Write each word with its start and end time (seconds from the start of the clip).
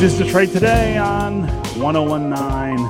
This 0.00 0.14
is 0.14 0.18
Detroit 0.20 0.48
Today 0.48 0.96
on 0.96 1.46
1019 1.78 2.88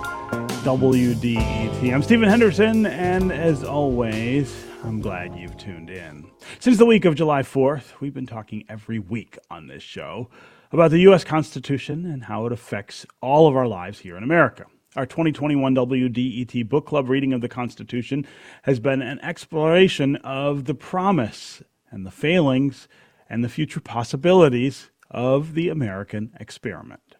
WDET. 0.62 1.92
I'm 1.92 2.04
Stephen 2.04 2.28
Henderson, 2.28 2.86
and 2.86 3.32
as 3.32 3.64
always, 3.64 4.64
I'm 4.84 5.00
glad 5.00 5.34
you've 5.34 5.56
tuned 5.56 5.90
in. 5.90 6.30
Since 6.60 6.78
the 6.78 6.86
week 6.86 7.04
of 7.04 7.16
July 7.16 7.42
4th, 7.42 7.98
we've 7.98 8.14
been 8.14 8.28
talking 8.28 8.64
every 8.68 9.00
week 9.00 9.36
on 9.50 9.66
this 9.66 9.82
show 9.82 10.30
about 10.70 10.92
the 10.92 11.00
U.S. 11.00 11.24
Constitution 11.24 12.06
and 12.06 12.22
how 12.22 12.46
it 12.46 12.52
affects 12.52 13.04
all 13.20 13.48
of 13.48 13.56
our 13.56 13.66
lives 13.66 13.98
here 13.98 14.16
in 14.16 14.22
America. 14.22 14.66
Our 14.94 15.04
2021 15.04 15.74
WDET 15.74 16.68
Book 16.68 16.86
Club 16.86 17.08
reading 17.08 17.32
of 17.32 17.40
the 17.40 17.48
Constitution 17.48 18.24
has 18.62 18.78
been 18.78 19.02
an 19.02 19.18
exploration 19.18 20.14
of 20.14 20.66
the 20.66 20.74
promise 20.76 21.60
and 21.90 22.06
the 22.06 22.12
failings 22.12 22.86
and 23.28 23.42
the 23.42 23.48
future 23.48 23.80
possibilities 23.80 24.89
of 25.10 25.54
the 25.54 25.68
American 25.68 26.32
experiment. 26.38 27.16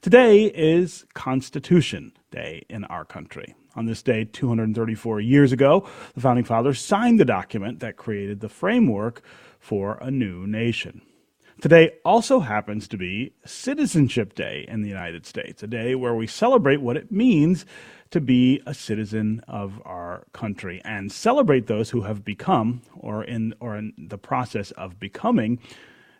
Today 0.00 0.46
is 0.46 1.04
Constitution 1.14 2.12
Day 2.30 2.64
in 2.68 2.84
our 2.84 3.04
country. 3.04 3.54
On 3.76 3.86
this 3.86 4.02
day, 4.02 4.24
234 4.24 5.20
years 5.20 5.52
ago, 5.52 5.88
the 6.14 6.20
Founding 6.20 6.44
Fathers 6.44 6.80
signed 6.80 7.20
the 7.20 7.24
document 7.24 7.80
that 7.80 7.96
created 7.96 8.40
the 8.40 8.48
framework 8.48 9.22
for 9.60 9.98
a 10.00 10.10
new 10.10 10.46
nation. 10.46 11.02
Today 11.60 11.92
also 12.04 12.40
happens 12.40 12.86
to 12.88 12.98
be 12.98 13.32
Citizenship 13.46 14.34
Day 14.34 14.66
in 14.68 14.82
the 14.82 14.88
United 14.88 15.24
States, 15.24 15.62
a 15.62 15.66
day 15.66 15.94
where 15.94 16.14
we 16.14 16.26
celebrate 16.26 16.82
what 16.82 16.98
it 16.98 17.10
means 17.10 17.64
to 18.10 18.20
be 18.20 18.62
a 18.66 18.74
citizen 18.74 19.40
of 19.48 19.80
our 19.84 20.26
country 20.32 20.82
and 20.84 21.10
celebrate 21.10 21.66
those 21.66 21.90
who 21.90 22.02
have 22.02 22.24
become 22.24 22.82
or 22.98 23.24
in 23.24 23.54
or 23.58 23.76
in 23.76 23.94
the 23.96 24.18
process 24.18 24.70
of 24.72 25.00
becoming 25.00 25.58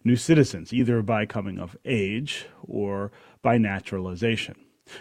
new 0.06 0.16
citizens, 0.16 0.72
either 0.72 1.02
by 1.02 1.26
coming 1.26 1.58
of 1.58 1.76
age 1.84 2.46
or 2.62 3.10
by 3.42 3.58
naturalization. 3.58 4.54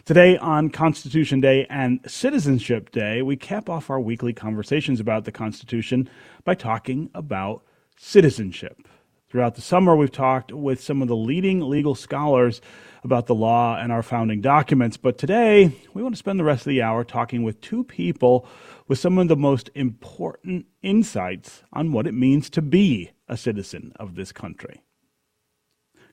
Today, 0.03 0.35
on 0.37 0.71
Constitution 0.71 1.39
Day 1.39 1.67
and 1.69 1.99
Citizenship 2.07 2.91
Day, 2.91 3.21
we 3.21 3.37
cap 3.37 3.69
off 3.69 3.91
our 3.91 3.99
weekly 3.99 4.33
conversations 4.33 4.99
about 4.99 5.25
the 5.25 5.31
Constitution 5.31 6.09
by 6.43 6.55
talking 6.55 7.11
about 7.13 7.63
citizenship. 7.95 8.87
Throughout 9.29 9.55
the 9.55 9.61
summer, 9.61 9.95
we've 9.95 10.11
talked 10.11 10.51
with 10.51 10.81
some 10.81 11.03
of 11.03 11.07
the 11.07 11.15
leading 11.15 11.59
legal 11.61 11.93
scholars 11.93 12.61
about 13.03 13.27
the 13.27 13.35
law 13.35 13.77
and 13.77 13.91
our 13.91 14.01
founding 14.01 14.41
documents, 14.41 14.97
but 14.97 15.19
today 15.19 15.71
we 15.93 16.01
want 16.01 16.15
to 16.15 16.19
spend 16.19 16.39
the 16.39 16.43
rest 16.43 16.61
of 16.61 16.71
the 16.71 16.81
hour 16.81 17.03
talking 17.03 17.43
with 17.43 17.61
two 17.61 17.83
people 17.83 18.47
with 18.87 18.97
some 18.97 19.19
of 19.19 19.27
the 19.27 19.35
most 19.35 19.69
important 19.75 20.65
insights 20.81 21.61
on 21.73 21.91
what 21.91 22.07
it 22.07 22.13
means 22.13 22.49
to 22.49 22.61
be 22.61 23.11
a 23.27 23.37
citizen 23.37 23.93
of 23.97 24.15
this 24.15 24.31
country. 24.31 24.81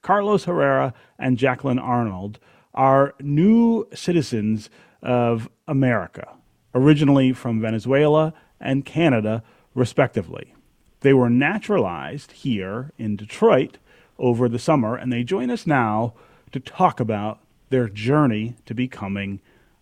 Carlos 0.03 0.45
Herrera 0.45 0.93
and 1.19 1.39
Jacqueline 1.39 1.79
Arnold 1.79 2.39
are 2.75 3.15
new 3.21 3.87
citizens 3.95 4.69
of 5.01 5.49
America, 5.69 6.35
originally 6.75 7.33
from 7.33 7.61
Venezuela 7.61 8.35
and 8.61 8.85
Canada, 8.85 9.43
respectively. 9.75 10.55
They 11.01 11.13
were 11.13 11.31
naturalized 11.31 12.33
here 12.33 12.93
in 12.99 13.17
Detroit 13.17 13.79
over 14.19 14.49
the 14.49 14.59
summer, 14.59 14.97
and 14.97 15.13
they 15.13 15.25
join 15.25 15.51
us 15.51 15.67
now 15.67 16.15
to 16.53 16.61
talk 16.61 17.01
about 17.01 17.41
their 17.71 17.89
journey 17.89 18.57
to 18.67 18.75
becoming 18.75 19.41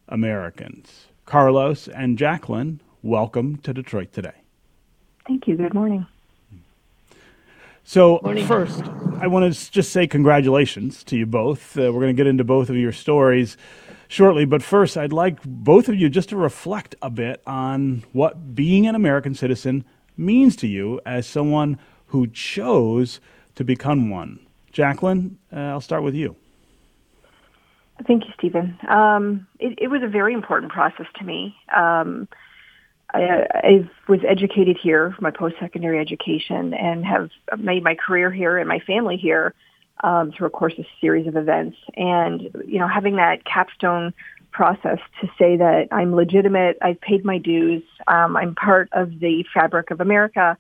Americans. 0.09 1.09
Carlos 1.27 1.89
and 1.89 2.19
Jacqueline, 2.19 2.81
welcome 3.03 3.57
to 3.59 3.73
Detroit 3.73 4.13
today. 4.13 4.43
Thank 5.27 5.47
you. 5.47 5.57
Good 5.57 5.75
morning. 5.75 6.07
So, 7.85 8.21
Morning. 8.23 8.47
first, 8.47 8.83
I 9.21 9.27
want 9.27 9.53
to 9.53 9.71
just 9.71 9.93
say 9.93 10.07
congratulations 10.07 11.03
to 11.05 11.17
you 11.17 11.27
both. 11.27 11.77
Uh, 11.77 11.93
we're 11.93 12.01
going 12.01 12.15
to 12.15 12.21
get 12.21 12.27
into 12.27 12.45
both 12.45 12.71
of 12.71 12.77
your 12.77 12.93
stories 12.93 13.57
shortly, 14.09 14.45
but 14.45 14.63
first, 14.63 14.97
I'd 14.97 15.13
like 15.13 15.43
both 15.45 15.89
of 15.89 15.95
you 15.95 16.09
just 16.09 16.29
to 16.31 16.37
reflect 16.37 16.95
a 17.03 17.11
bit 17.11 17.43
on 17.47 18.05
what 18.13 18.55
being 18.55 18.87
an 18.87 18.95
American 18.95 19.35
citizen 19.35 19.85
means 20.17 20.57
to 20.57 20.67
you 20.67 21.01
as 21.05 21.27
someone 21.27 21.79
who 22.07 22.27
chose 22.29 23.21
to 23.57 23.65
become 23.65 24.11
one. 24.11 24.39
Jacqueline, 24.73 25.39
uh, 25.53 25.57
I'll 25.57 25.81
start 25.81 26.03
with 26.03 26.15
you. 26.15 26.37
Thank 28.07 28.25
you, 28.25 28.33
Stephen. 28.39 28.79
Um, 28.89 29.47
it, 29.59 29.79
it, 29.79 29.89
was 29.89 30.03
a 30.03 30.09
very 30.09 30.33
important 30.33 30.73
process 30.73 31.07
to 31.19 31.25
me. 31.25 31.55
Um, 31.77 32.29
I, 33.13 33.47
I 33.55 33.91
was 34.09 34.21
educated 34.27 34.77
here 34.83 35.13
for 35.13 35.23
my 35.23 35.31
post-secondary 35.31 35.99
education 35.99 36.75
and 36.75 37.05
have 37.05 37.31
made 37.59 37.83
my 37.83 37.95
career 37.95 38.31
here 38.31 38.59
and 38.59 38.69
my 38.69 38.79
family 38.81 39.17
here 39.17 39.55
um, 40.03 40.33
through, 40.33 40.47
of 40.47 40.53
course, 40.53 40.75
a 40.79 40.87
series 41.01 41.27
of 41.27 41.37
events. 41.37 41.77
And, 41.97 42.43
you 42.67 42.79
know, 42.79 42.89
having 42.89 43.17
that 43.17 43.45
capstone 43.45 44.15
process 44.53 44.99
to 45.21 45.29
say 45.39 45.57
that 45.57 45.89
I'm 45.93 46.15
legitimate, 46.15 46.79
I've 46.83 47.01
paid 47.01 47.25
my 47.25 47.39
dues, 47.39 47.83
um, 48.07 48.37
I'm 48.37 48.55
part 48.55 48.89
of 48.93 49.21
the 49.21 49.45
fabric 49.55 49.91
of 49.91 50.01
America. 50.01 50.57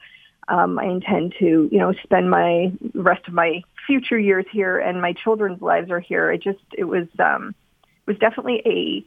Um, 0.48 0.78
I 0.78 0.84
intend 0.84 1.34
to, 1.38 1.68
you 1.70 1.78
know, 1.78 1.92
spend 2.02 2.30
my 2.30 2.72
rest 2.94 3.26
of 3.28 3.34
my 3.34 3.62
future 3.86 4.18
years 4.18 4.46
here, 4.50 4.78
and 4.78 5.00
my 5.00 5.12
children's 5.12 5.62
lives 5.62 5.90
are 5.90 6.00
here. 6.00 6.30
It 6.32 6.42
just, 6.42 6.58
it 6.76 6.84
was, 6.84 7.06
um, 7.18 7.54
it 7.82 8.06
was 8.06 8.18
definitely 8.18 8.62
a 8.66 9.04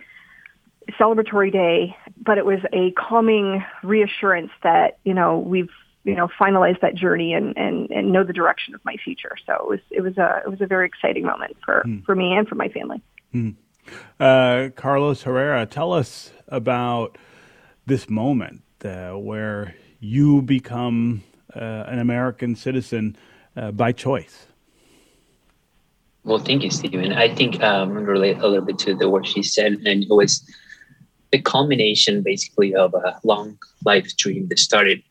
celebratory 1.00 1.52
day, 1.52 1.96
but 2.18 2.38
it 2.38 2.46
was 2.46 2.60
a 2.72 2.92
calming 2.92 3.64
reassurance 3.84 4.52
that 4.64 4.98
you 5.04 5.14
know 5.14 5.40
we've 5.40 5.70
you 6.04 6.16
know 6.16 6.28
finalized 6.40 6.82
that 6.82 6.96
journey 6.96 7.34
and 7.34 7.58
and 7.58 7.90
and 7.92 8.12
know 8.12 8.24
the 8.24 8.34
direction 8.34 8.76
of 8.76 8.84
my 8.86 8.96
future. 9.04 9.36
So 9.46 9.54
it 9.54 9.68
was 9.68 9.80
it 9.92 10.02
was 10.02 10.18
a 10.18 10.42
it 10.46 10.50
was 10.50 10.62
a 10.62 10.68
very 10.68 10.86
exciting 10.86 11.24
moment 11.24 11.58
for 11.64 11.84
mm. 11.86 12.04
for 12.06 12.16
me 12.16 12.34
and 12.34 12.48
for 12.48 12.56
my 12.56 12.70
family. 12.70 13.02
Mm. 13.34 13.56
Uh, 14.20 14.70
Carlos 14.76 15.24
Herrera, 15.24 15.66
tell 15.66 15.92
us 15.92 16.32
about 16.48 17.18
this 17.86 18.10
moment 18.10 18.62
uh, 18.86 19.12
where 19.12 19.76
you 20.00 20.42
become 20.42 21.24
uh, 21.56 21.60
an 21.88 22.00
American 22.00 22.56
citizen 22.56 23.18
uh, 23.56 23.72
by 23.72 23.92
choice. 23.92 24.48
Well, 26.24 26.40
thank 26.40 26.64
you, 26.64 26.72
Stephen. 26.72 27.12
I 27.12 27.34
think 27.34 27.62
um, 27.62 27.92
relate 27.92 28.38
a 28.38 28.48
little 28.48 28.66
bit 28.66 28.80
to 28.80 28.96
the 28.96 29.10
what 29.10 29.26
she 29.26 29.44
said, 29.44 29.74
and 29.86 30.04
it 30.04 30.10
was 30.10 30.50
the 31.34 31.42
culmination 31.42 32.22
basically 32.22 32.76
of 32.76 32.94
a 32.94 33.20
long 33.24 33.58
life 33.84 34.16
dream 34.16 34.48
that 34.50 34.60
started 34.60 35.02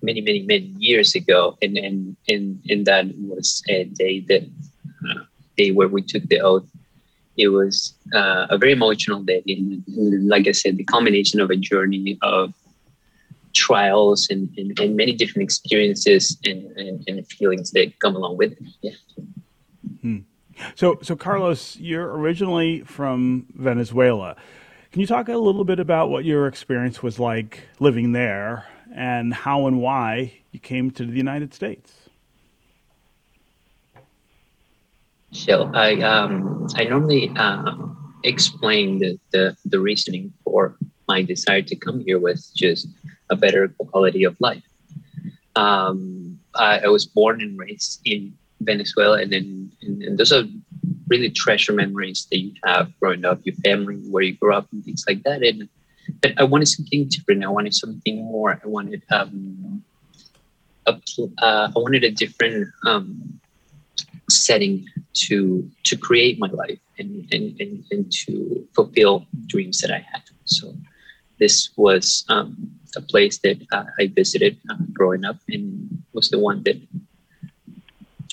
many, 0.00 0.20
many, 0.20 0.42
many 0.42 0.72
years 0.78 1.14
ago. 1.16 1.58
And 1.60 1.76
and 1.76 2.16
and, 2.28 2.62
and 2.70 2.86
that 2.86 3.06
was 3.18 3.62
a 3.68 3.84
day 4.02 4.20
that 4.28 4.44
uh, 5.08 5.24
day 5.58 5.72
where 5.72 5.88
we 5.88 6.02
took 6.02 6.24
the 6.28 6.40
oath. 6.40 6.68
It 7.36 7.48
was 7.48 7.94
uh, 8.14 8.46
a 8.50 8.58
very 8.58 8.72
emotional 8.72 9.22
day. 9.22 9.42
And, 9.48 9.82
and, 9.88 10.28
like 10.28 10.46
I 10.46 10.52
said, 10.52 10.76
the 10.76 10.84
culmination 10.84 11.40
of 11.40 11.50
a 11.50 11.56
journey 11.56 12.18
of 12.22 12.52
trials 13.54 14.28
and, 14.30 14.50
and, 14.58 14.78
and 14.78 14.96
many 14.96 15.14
different 15.14 15.44
experiences 15.44 16.38
and, 16.44 16.60
and, 16.76 17.02
and, 17.08 17.26
feelings 17.26 17.70
that 17.72 17.98
come 18.00 18.16
along 18.16 18.36
with 18.36 18.52
it. 18.52 18.58
Yeah. 18.82 18.92
Hmm. 20.02 20.18
So, 20.74 20.98
so 21.02 21.16
Carlos, 21.16 21.76
you're 21.76 22.12
originally 22.18 22.82
from 22.82 23.46
Venezuela. 23.54 24.36
Can 24.92 25.00
you 25.00 25.06
talk 25.06 25.30
a 25.30 25.38
little 25.38 25.64
bit 25.64 25.80
about 25.80 26.10
what 26.10 26.26
your 26.26 26.46
experience 26.46 27.02
was 27.02 27.18
like 27.18 27.62
living 27.80 28.12
there 28.12 28.66
and 28.94 29.32
how 29.32 29.66
and 29.66 29.80
why 29.80 30.34
you 30.50 30.60
came 30.60 30.90
to 30.90 31.06
the 31.06 31.16
United 31.16 31.54
States? 31.54 32.10
So 35.30 35.70
I 35.72 35.98
um, 36.02 36.66
I 36.76 36.84
normally 36.84 37.30
um, 37.36 38.14
explain 38.22 38.98
the, 38.98 39.18
the, 39.30 39.56
the 39.64 39.80
reasoning 39.80 40.30
for 40.44 40.76
my 41.08 41.22
desire 41.22 41.62
to 41.62 41.74
come 41.76 42.00
here 42.00 42.18
with 42.18 42.46
just 42.54 42.86
a 43.30 43.36
better 43.36 43.68
quality 43.68 44.24
of 44.24 44.36
life. 44.40 44.62
Um, 45.56 46.38
I, 46.54 46.80
I, 46.80 46.88
was 46.88 47.06
born 47.06 47.40
and 47.40 47.58
raised 47.58 48.00
in 48.04 48.36
Venezuela, 48.60 49.22
and 49.22 49.32
then 49.32 49.72
and, 49.80 50.02
and 50.02 50.18
those 50.18 50.32
are 50.32 50.44
really 51.08 51.30
treasure 51.30 51.72
memories 51.72 52.26
that 52.30 52.38
you 52.38 52.52
have 52.64 52.92
growing 53.00 53.24
up, 53.24 53.40
your 53.44 53.54
family, 53.56 53.96
where 54.10 54.22
you 54.22 54.34
grew 54.36 54.54
up, 54.54 54.68
and 54.72 54.84
things 54.84 55.04
like 55.08 55.22
that. 55.24 55.42
And 55.42 55.68
but 56.20 56.32
I 56.38 56.44
wanted 56.44 56.68
something 56.68 57.08
different. 57.08 57.44
I 57.44 57.48
wanted 57.48 57.74
something 57.74 58.24
more. 58.24 58.60
I 58.62 58.66
wanted 58.66 59.02
um, 59.10 59.84
a, 60.86 60.98
uh, 61.38 61.70
I 61.74 61.78
wanted 61.78 62.04
a 62.04 62.10
different 62.10 62.68
um, 62.86 63.40
setting 64.30 64.86
to 65.14 65.68
to 65.84 65.96
create 65.96 66.38
my 66.38 66.48
life 66.48 66.78
and, 66.98 67.28
and, 67.32 67.60
and, 67.60 67.84
and 67.90 68.12
to 68.12 68.66
fulfill 68.74 69.26
dreams 69.46 69.78
that 69.78 69.90
I 69.90 69.98
had. 69.98 70.22
So 70.44 70.74
this 71.38 71.70
was 71.76 72.24
um, 72.28 72.70
a 72.96 73.00
place 73.00 73.38
that 73.38 73.58
uh, 73.72 73.84
I 73.98 74.06
visited 74.08 74.58
uh, 74.70 74.76
growing 74.92 75.24
up 75.24 75.38
and 75.48 76.02
was 76.12 76.30
the 76.30 76.38
one 76.38 76.62
that 76.64 76.80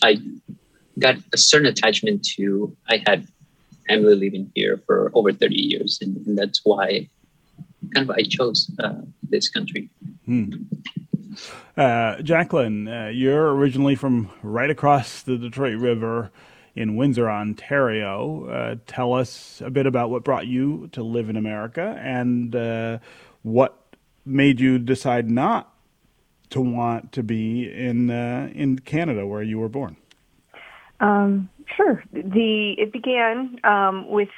I 0.04 0.18
got 1.00 1.16
a 1.34 1.38
certain 1.38 1.68
attachment 1.68 2.26
to. 2.36 2.76
I 2.88 3.04
had 3.06 3.28
family 3.88 4.16
living 4.16 4.52
here 4.56 4.82
for 4.86 5.12
over 5.14 5.34
30 5.34 5.56
years, 5.56 6.00
and, 6.02 6.16
and 6.28 6.38
that's 6.38 6.62
why 6.64 7.08
kind 7.94 8.10
of 8.10 8.16
I 8.16 8.24
chose 8.24 8.72
uh, 8.80 9.02
this 9.24 9.50
country. 9.50 9.90
Hmm. 10.26 10.52
Uh, 11.78 12.22
Jacqueline, 12.22 12.88
uh, 12.88 13.08
you're 13.08 13.54
originally 13.56 13.96
from 13.96 14.30
right 14.44 14.70
across 14.70 15.22
the 15.22 15.38
Detroit 15.38 15.78
River 15.78 16.32
in 16.76 16.96
Windsor, 16.96 17.30
Ontario. 17.30 18.46
Uh, 18.46 18.76
tell 18.86 19.14
us 19.14 19.62
a 19.64 19.70
bit 19.70 19.86
about 19.86 20.10
what 20.10 20.24
brought 20.24 20.48
you 20.48 20.90
to 20.92 21.04
live 21.04 21.30
in 21.30 21.36
America 21.36 22.00
and 22.02 22.56
uh, 22.56 23.00
what 23.44 23.96
made 24.26 24.60
you 24.60 24.78
decide 24.78 25.30
not 25.30 25.74
to 26.50 26.62
want 26.62 27.12
to 27.14 27.24
be 27.24 27.72
in 27.72 28.10
uh, 28.10 28.50
in 28.54 28.80
Canada, 28.80 29.26
where 29.26 29.44
you 29.44 29.60
were 29.60 29.70
born. 29.70 29.96
Um, 31.00 31.50
sure. 31.76 32.04
The 32.12 32.76
it 32.78 32.92
began 32.92 33.60
um, 33.64 34.10
with 34.10 34.30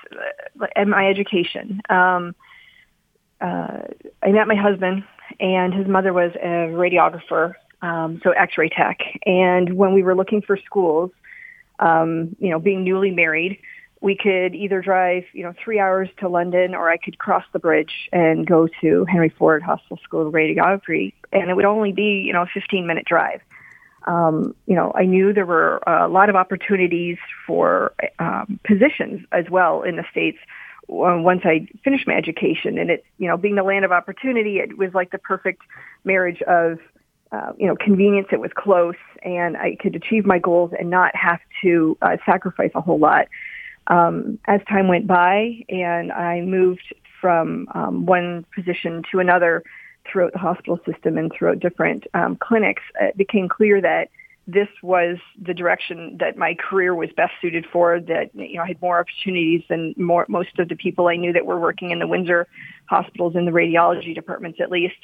uh, 0.60 0.86
my 0.86 1.08
education. 1.08 1.82
Um, 1.90 2.36
uh, 3.40 3.88
I 4.22 4.32
met 4.32 4.48
my 4.48 4.56
husband, 4.56 5.04
and 5.40 5.74
his 5.74 5.88
mother 5.88 6.14
was 6.14 6.32
a 6.36 6.70
radiographer, 6.70 7.54
um, 7.82 8.22
so 8.24 8.32
X-ray 8.32 8.70
tech. 8.70 9.00
And 9.26 9.76
when 9.76 9.94
we 9.94 10.04
were 10.04 10.16
looking 10.16 10.42
for 10.42 10.58
schools, 10.58 11.12
um, 11.80 12.36
you 12.40 12.52
know, 12.52 12.60
being 12.60 12.84
newly 12.84 13.10
married, 13.10 13.58
we 14.02 14.16
could 14.16 14.56
either 14.56 14.82
drive, 14.82 15.24
you 15.34 15.44
know, 15.44 15.54
three 15.64 15.80
hours 15.80 16.10
to 16.20 16.30
London, 16.30 16.76
or 16.76 16.92
I 16.92 16.98
could 16.98 17.18
cross 17.18 17.44
the 17.54 17.60
bridge 17.60 18.10
and 18.12 18.46
go 18.46 18.68
to 18.82 19.06
Henry 19.06 19.30
Ford 19.30 19.64
Hospital 19.64 20.00
School 20.04 20.28
of 20.28 20.34
Radiography, 20.34 21.14
and 21.32 21.50
it 21.50 21.56
would 21.56 21.66
only 21.66 21.92
be, 21.92 22.24
you 22.26 22.34
know, 22.34 22.44
a 22.44 22.60
15-minute 22.60 23.06
drive. 23.06 23.42
Um, 24.08 24.56
you 24.66 24.76
know, 24.76 24.92
I 24.96 25.06
knew 25.06 25.34
there 25.34 25.46
were 25.46 25.78
a 25.88 26.08
lot 26.08 26.30
of 26.30 26.36
opportunities 26.36 27.18
for 27.46 27.94
um, 28.20 28.60
positions 28.66 29.26
as 29.32 29.46
well 29.50 29.84
in 29.84 29.96
the 29.96 30.06
states 30.12 30.38
once 30.88 31.42
I 31.46 31.68
finished 31.84 32.08
my 32.08 32.14
education. 32.16 32.78
And 32.78 32.90
it, 32.90 33.06
you 33.18 33.28
know, 33.28 33.38
being 33.38 33.56
the 33.56 33.64
land 33.64 33.86
of 33.86 33.92
opportunity, 33.92 34.60
it 34.60 34.78
was 34.78 34.94
like 34.94 35.12
the 35.12 35.18
perfect 35.18 35.62
marriage 36.04 36.42
of, 36.44 36.80
uh, 37.32 37.54
you 37.58 37.68
know, 37.68 37.76
convenience. 37.76 38.28
It 38.32 38.40
was 38.40 38.52
close, 38.56 38.96
and 39.24 39.56
I 39.56 39.78
could 39.80 39.96
achieve 39.96 40.26
my 40.26 40.40
goals 40.40 40.72
and 40.78 40.90
not 40.90 41.16
have 41.16 41.40
to 41.62 41.98
uh, 42.02 42.18
sacrifice 42.26 42.72
a 42.76 42.82
whole 42.82 43.00
lot. 43.00 43.28
Um, 43.88 44.40
as 44.46 44.62
time 44.70 44.88
went 44.88 45.08
by, 45.08 45.64
and 45.70 46.12
I 46.12 46.42
moved 46.42 46.94
from 47.20 47.68
um, 47.74 48.06
one 48.06 48.46
position 48.56 49.04
to 49.12 49.20
another 49.20 49.64
throughout 50.10 50.34
the 50.34 50.40
hospital 50.40 50.80
system 50.86 51.18
and 51.18 51.32
throughout 51.32 51.60
different 51.60 52.06
um, 52.14 52.38
clinics, 52.42 52.84
it 53.00 53.18
became 53.18 53.48
clear 53.50 53.82
that 53.82 54.10
this 54.48 54.68
was 54.82 55.18
the 55.40 55.54
direction 55.54 56.18
that 56.20 56.36
my 56.38 56.56
career 56.56 56.96
was 56.96 57.10
best 57.16 57.32
suited 57.42 57.66
for. 57.72 58.00
That 58.00 58.32
you 58.34 58.56
know, 58.56 58.64
I 58.64 58.68
had 58.68 58.82
more 58.82 59.00
opportunities 59.00 59.64
than 59.70 59.94
more 59.98 60.26
most 60.28 60.58
of 60.60 60.68
the 60.68 60.76
people 60.76 61.08
I 61.08 61.16
knew 61.16 61.32
that 61.34 61.46
were 61.46 61.60
working 61.60 61.92
in 61.92 62.00
the 62.00 62.08
Windsor 62.08 62.48
hospitals 62.88 63.36
in 63.36 63.46
the 63.46 63.52
radiology 63.52 64.16
departments, 64.16 64.60
at 64.60 64.72
least. 64.72 64.96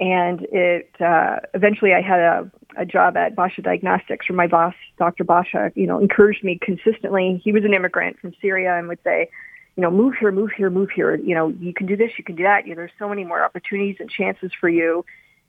And 0.00 0.42
it 0.52 0.90
uh, 1.00 1.36
eventually, 1.54 1.94
I 1.94 2.02
had 2.02 2.20
a, 2.20 2.50
a 2.76 2.84
job 2.84 3.16
at 3.16 3.34
Basha 3.34 3.62
Diagnostics, 3.62 4.28
where 4.28 4.36
my 4.36 4.48
boss, 4.48 4.74
Dr. 4.98 5.24
Basha, 5.24 5.72
you 5.74 5.86
know, 5.86 5.98
encouraged 5.98 6.44
me 6.44 6.58
consistently. 6.60 7.40
He 7.42 7.52
was 7.52 7.64
an 7.64 7.72
immigrant 7.74 8.18
from 8.18 8.34
Syria 8.40 8.76
and 8.76 8.88
would 8.88 8.98
say, 9.04 9.30
you 9.76 9.82
know, 9.82 9.90
move 9.90 10.14
here, 10.18 10.30
move 10.30 10.50
here, 10.56 10.70
move 10.70 10.90
here. 10.90 11.14
You 11.16 11.34
know, 11.34 11.48
you 11.48 11.74
can 11.74 11.86
do 11.86 11.96
this, 11.96 12.12
you 12.16 12.24
can 12.24 12.36
do 12.36 12.44
that. 12.44 12.66
You 12.66 12.70
know, 12.70 12.76
there's 12.76 12.92
so 12.98 13.08
many 13.08 13.24
more 13.24 13.44
opportunities 13.44 13.96
and 14.00 14.10
chances 14.10 14.52
for 14.60 14.68
you 14.68 15.04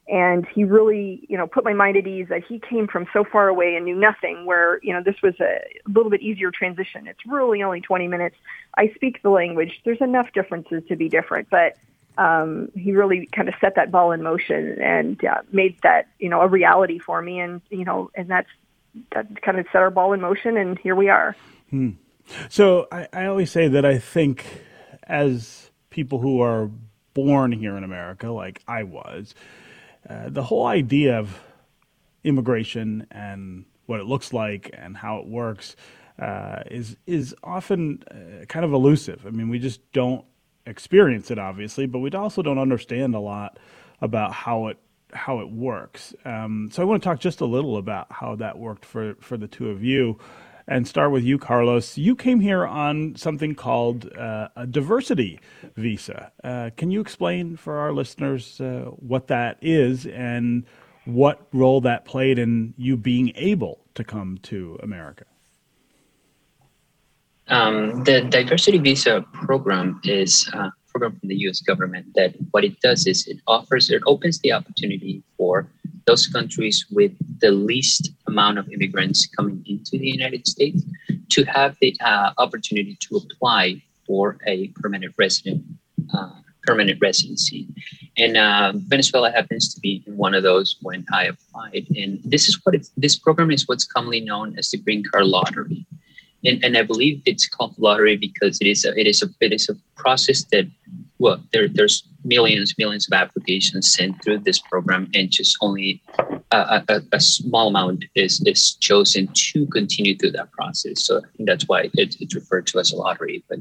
and 0.08 0.46
he 0.46 0.64
really, 0.64 1.26
you 1.28 1.36
know, 1.36 1.46
put 1.46 1.64
my 1.64 1.72
mind 1.72 1.96
at 1.96 2.06
ease 2.06 2.28
that 2.28 2.44
he 2.44 2.60
came 2.60 2.86
from 2.86 3.06
so 3.12 3.24
far 3.24 3.48
away 3.48 3.74
and 3.74 3.84
knew 3.84 3.96
nothing 3.96 4.46
where, 4.46 4.78
you 4.82 4.92
know, 4.92 5.02
this 5.02 5.16
was 5.22 5.34
a 5.40 5.58
little 5.88 6.10
bit 6.10 6.22
easier 6.22 6.52
transition. 6.52 7.08
It's 7.08 7.26
really 7.26 7.62
only 7.62 7.80
20 7.80 8.06
minutes. 8.06 8.36
I 8.76 8.92
speak 8.94 9.22
the 9.22 9.30
language. 9.30 9.80
There's 9.84 10.00
enough 10.00 10.32
differences 10.32 10.84
to 10.88 10.96
be 10.96 11.08
different, 11.08 11.48
but 11.50 11.76
um, 12.18 12.70
he 12.76 12.92
really 12.92 13.26
kind 13.26 13.48
of 13.48 13.54
set 13.60 13.74
that 13.74 13.90
ball 13.90 14.12
in 14.12 14.22
motion 14.22 14.80
and 14.80 15.22
uh, 15.24 15.42
made 15.50 15.76
that, 15.82 16.08
you 16.20 16.28
know, 16.28 16.40
a 16.40 16.46
reality 16.46 17.00
for 17.00 17.20
me. 17.20 17.40
And, 17.40 17.60
you 17.70 17.84
know, 17.84 18.10
and 18.14 18.30
that's, 18.30 18.48
that 19.12 19.42
kind 19.42 19.58
of 19.58 19.66
set 19.72 19.82
our 19.82 19.90
ball 19.90 20.12
in 20.12 20.20
motion 20.20 20.56
and 20.56 20.78
here 20.78 20.94
we 20.94 21.08
are. 21.08 21.34
Hmm. 21.70 21.90
So 22.48 22.88
I, 22.90 23.08
I 23.12 23.26
always 23.26 23.50
say 23.50 23.68
that 23.68 23.84
I 23.84 23.98
think 23.98 24.44
as 25.04 25.70
people 25.90 26.20
who 26.20 26.40
are 26.40 26.70
born 27.14 27.52
here 27.52 27.76
in 27.76 27.84
America, 27.84 28.30
like 28.30 28.62
I 28.68 28.82
was, 28.82 29.34
uh, 30.08 30.28
the 30.28 30.42
whole 30.42 30.66
idea 30.66 31.18
of 31.18 31.40
immigration 32.24 33.06
and 33.10 33.64
what 33.86 34.00
it 34.00 34.06
looks 34.06 34.32
like 34.32 34.70
and 34.74 34.96
how 34.96 35.18
it 35.18 35.26
works 35.26 35.76
uh, 36.18 36.62
is 36.70 36.96
is 37.06 37.34
often 37.44 38.02
uh, 38.10 38.44
kind 38.46 38.64
of 38.64 38.72
elusive. 38.72 39.24
I 39.26 39.30
mean, 39.30 39.48
we 39.48 39.58
just 39.58 39.80
don't 39.92 40.24
experience 40.66 41.30
it, 41.30 41.38
obviously, 41.38 41.86
but 41.86 42.00
we 42.00 42.10
also 42.10 42.42
don't 42.42 42.58
understand 42.58 43.14
a 43.14 43.20
lot 43.20 43.58
about 44.00 44.32
how 44.32 44.68
it 44.68 44.78
how 45.12 45.40
it 45.40 45.50
works. 45.50 46.14
Um, 46.24 46.68
so 46.72 46.82
I 46.82 46.84
want 46.84 47.02
to 47.02 47.08
talk 47.08 47.20
just 47.20 47.40
a 47.40 47.46
little 47.46 47.76
about 47.76 48.06
how 48.10 48.36
that 48.36 48.58
worked 48.58 48.84
for 48.84 49.14
for 49.20 49.36
the 49.36 49.46
two 49.46 49.70
of 49.70 49.84
you 49.84 50.18
and 50.68 50.86
start 50.86 51.12
with 51.12 51.22
you, 51.24 51.38
Carlos. 51.38 51.96
You 51.96 52.16
came 52.16 52.40
here 52.40 52.66
on 52.66 53.14
something 53.16 53.54
called 53.54 54.12
uh, 54.16 54.48
a 54.56 54.66
diversity 54.66 55.40
visa. 55.76 56.32
Uh, 56.42 56.70
can 56.76 56.90
you 56.90 57.00
explain 57.00 57.56
for 57.56 57.78
our 57.78 57.92
listeners 57.92 58.60
uh, 58.60 58.90
what 58.96 59.28
that 59.28 59.58
is 59.62 60.06
and 60.06 60.64
what 61.04 61.46
role 61.52 61.80
that 61.82 62.04
played 62.04 62.38
in 62.38 62.74
you 62.76 62.96
being 62.96 63.32
able 63.36 63.80
to 63.94 64.02
come 64.02 64.38
to 64.42 64.78
America? 64.82 65.24
Um, 67.48 68.02
the 68.02 68.22
diversity 68.22 68.78
visa 68.78 69.24
program 69.32 70.00
is 70.02 70.48
a 70.52 70.72
program 70.88 71.18
from 71.20 71.28
the 71.28 71.36
U.S. 71.46 71.60
government 71.60 72.06
that 72.16 72.34
what 72.50 72.64
it 72.64 72.80
does 72.80 73.06
is 73.06 73.28
it 73.28 73.38
offers, 73.46 73.88
it 73.90 74.02
opens 74.04 74.40
the 74.40 74.52
opportunity 74.52 75.22
for 75.36 75.70
those 76.06 76.26
countries 76.26 76.86
with 76.90 77.12
the 77.40 77.50
least 77.50 78.10
amount 78.26 78.58
of 78.58 78.68
immigrants 78.70 79.26
coming 79.26 79.62
into 79.66 79.98
the 79.98 80.08
United 80.08 80.46
States 80.46 80.82
to 81.30 81.44
have 81.44 81.76
the 81.80 81.96
uh, 82.00 82.32
opportunity 82.38 82.96
to 83.00 83.16
apply 83.16 83.82
for 84.06 84.38
a 84.46 84.68
permanent 84.68 85.12
resident 85.18 85.64
uh, 86.14 86.30
permanent 86.66 86.98
residency. 87.00 87.68
And 88.18 88.36
uh, 88.36 88.72
Venezuela 88.74 89.30
happens 89.30 89.72
to 89.72 89.80
be 89.80 90.02
one 90.06 90.34
of 90.34 90.42
those 90.42 90.76
when 90.82 91.06
I 91.12 91.24
applied. 91.26 91.86
And 91.96 92.20
this 92.24 92.48
is 92.48 92.58
what 92.64 92.74
this 92.96 93.16
program 93.16 93.50
is 93.50 93.66
what's 93.68 93.86
commonly 93.86 94.20
known 94.20 94.58
as 94.58 94.70
the 94.70 94.78
green 94.78 95.04
card 95.04 95.26
lottery. 95.26 95.86
And, 96.44 96.62
and 96.64 96.76
I 96.76 96.82
believe 96.82 97.22
it's 97.24 97.48
called 97.48 97.74
lottery 97.78 98.16
because 98.16 98.58
it 98.60 98.66
is 98.66 98.84
a, 98.84 98.98
it 98.98 99.06
is 99.06 99.22
a 99.22 99.28
it 99.40 99.52
is 99.52 99.68
a 99.68 99.76
process 99.96 100.44
that 100.52 100.66
well, 101.18 101.42
there, 101.52 101.68
there's 101.68 102.06
millions, 102.24 102.74
millions 102.76 103.06
of 103.10 103.16
applications 103.16 103.92
sent 103.92 104.22
through 104.22 104.38
this 104.38 104.58
program, 104.58 105.10
and 105.14 105.30
just 105.30 105.56
only 105.60 106.02
a, 106.50 106.82
a, 106.88 107.00
a, 107.12 107.20
small 107.20 107.68
amount 107.68 108.04
is, 108.14 108.42
is 108.46 108.74
chosen 108.74 109.28
to 109.32 109.66
continue 109.66 110.16
through 110.16 110.32
that 110.32 110.52
process. 110.52 111.06
So 111.06 111.18
I 111.18 111.36
think 111.36 111.48
that's 111.48 111.64
why 111.66 111.90
it, 111.94 112.16
it's 112.20 112.34
referred 112.34 112.66
to 112.68 112.78
as 112.78 112.92
a 112.92 112.96
lottery. 112.96 113.44
But 113.48 113.60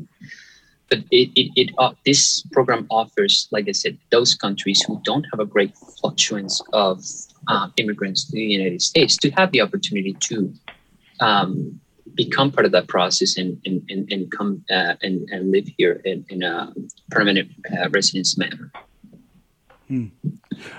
but 0.90 1.00
it, 1.10 1.32
it, 1.36 1.52
it 1.56 1.76
uh, 1.80 1.94
this 2.06 2.44
program 2.52 2.86
offers, 2.90 3.48
like 3.52 3.68
I 3.68 3.72
said, 3.72 3.98
those 4.12 4.36
countries 4.36 4.84
who 4.86 5.02
don't 5.04 5.26
have 5.32 5.40
a 5.40 5.46
great 5.46 5.76
fluctuance 6.00 6.62
of 6.74 7.04
uh, 7.48 7.70
immigrants 7.78 8.26
to 8.26 8.34
the 8.34 8.44
United 8.44 8.82
States 8.82 9.18
to 9.18 9.32
have 9.32 9.52
the 9.52 9.62
opportunity 9.62 10.16
to 10.28 10.54
um, 11.22 11.80
become 12.14 12.52
part 12.52 12.66
of 12.66 12.72
that 12.72 12.88
process 12.88 13.38
and 13.38 13.60
and, 13.66 13.84
and, 13.90 14.12
and 14.12 14.32
come 14.32 14.64
uh, 14.70 14.96
and, 15.02 15.28
and 15.32 15.52
live 15.52 15.68
here 15.78 16.02
in, 16.06 16.26
in 16.30 16.44
a 16.44 16.74
permanent 17.10 17.50
uh, 17.72 17.90
residence 17.90 18.38
manner. 18.38 18.72
Hmm. 19.88 20.08